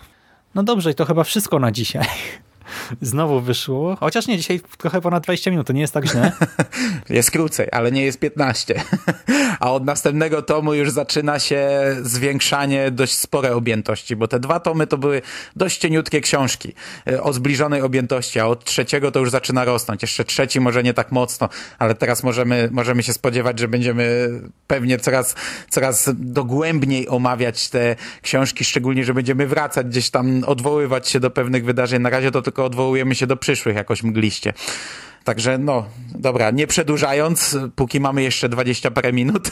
No 0.56 0.64
dobrze, 0.64 0.92
i 0.92 0.96
to 0.96 1.06
chyba 1.06 1.24
wszystko 1.24 1.60
na 1.60 1.72
dzisiaj. 1.72 2.06
Znowu 3.02 3.42
wyszło. 3.42 3.96
Chociaż 4.00 4.28
nie, 4.28 4.38
dzisiaj 4.38 4.62
trochę 4.78 5.02
ponad 5.02 5.24
20 5.24 5.52
minut, 5.52 5.68
to 5.68 5.74
nie 5.74 5.82
jest 5.82 5.94
tak 5.94 6.06
źle. 6.06 6.32
jest 7.10 7.32
krócej, 7.32 7.68
ale 7.72 7.92
nie 7.92 8.04
jest 8.04 8.20
15. 8.20 8.84
A 9.60 9.72
od 9.72 9.86
następnego 9.86 10.42
tomu 10.42 10.74
już 10.74 10.92
zaczyna 10.92 11.40
się 11.40 11.70
zwiększanie 12.02 12.92
dość 12.92 13.18
spore 13.18 13.56
objętości, 13.56 14.16
bo 14.16 14.28
te 14.28 14.40
dwa 14.40 14.60
tomy 14.60 14.88
to 14.88 14.98
były 14.98 15.22
dość 15.56 15.78
cieniutkie 15.78 16.22
książki 16.22 16.74
e, 17.08 17.24
o 17.24 17.34
zbliżonej 17.34 17.82
objętości, 17.82 18.40
a 18.40 18.48
od 18.48 18.64
trzeciego 18.64 19.12
to 19.12 19.20
już 19.20 19.32
zaczyna 19.32 19.66
rosnąć. 19.66 20.02
Jeszcze 20.02 20.26
trzeci 20.26 20.60
może 20.60 20.84
nie 20.84 20.94
tak 20.94 21.12
mocno, 21.12 21.50
ale 21.80 21.96
teraz 21.96 22.24
możemy, 22.24 22.70
możemy 22.72 23.04
się 23.04 23.14
spodziewać, 23.14 23.60
że 23.60 23.68
będziemy 23.68 24.30
pewnie 24.68 24.98
coraz, 25.00 25.36
coraz 25.70 26.10
dogłębniej 26.14 27.10
omawiać 27.10 27.70
te 27.70 27.96
książki, 28.22 28.66
szczególnie, 28.66 29.06
że 29.06 29.14
będziemy 29.14 29.48
wracać 29.48 29.88
gdzieś 29.88 30.10
tam, 30.10 30.44
odwoływać 30.44 31.10
się 31.10 31.20
do 31.20 31.32
pewnych 31.32 31.66
wydarzeń. 31.66 32.02
Na 32.02 32.10
razie 32.10 32.32
to 32.32 32.42
tylko 32.42 32.61
odwołujemy 32.64 33.16
się 33.16 33.28
do 33.28 33.38
przyszłych 33.38 33.76
jakoś 33.76 34.04
mgliście. 34.04 34.54
Także 35.24 35.58
no, 35.58 35.86
dobra, 36.16 36.52
nie 36.52 36.68
przedłużając, 36.68 37.58
póki 37.76 38.00
mamy 38.00 38.24
jeszcze 38.24 38.50
20 38.50 38.92
parę 38.92 39.14
minut. 39.14 39.52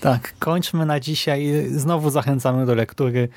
Tak, 0.00 0.34
kończmy 0.38 0.86
na 0.86 1.00
dzisiaj. 1.00 1.66
Znowu 1.70 2.10
zachęcamy 2.10 2.66
do 2.66 2.74
lektury 2.74 3.28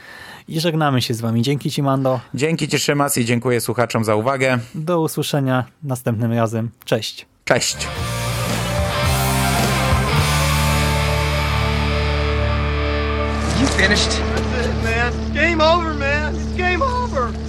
i 0.48 0.60
żegnamy 0.60 1.02
się 1.02 1.14
z 1.14 1.22
wami. 1.22 1.42
Dzięki 1.42 1.72
ci, 1.72 1.84
Mando. 1.84 2.20
Dzięki 2.34 2.68
ci, 2.68 2.80
Szymas 2.80 3.18
i 3.18 3.26
dziękuję 3.26 3.62
słuchaczom 3.62 4.04
za 4.06 4.16
uwagę. 4.16 4.60
Do 4.76 5.02
usłyszenia 5.02 5.66
następnym 5.84 6.34
razem. 6.34 6.70
Cześć. 6.86 7.26
Cześć. 7.46 7.88
You 13.62 13.68
finished? 13.68 14.22
That's 14.56 14.66
it, 14.66 14.84
man. 14.84 15.34
Game 15.34 15.62
over, 15.62 15.94
man. 15.94 16.36
It's 16.36 16.58
game 16.58 16.82
over. 16.84 17.49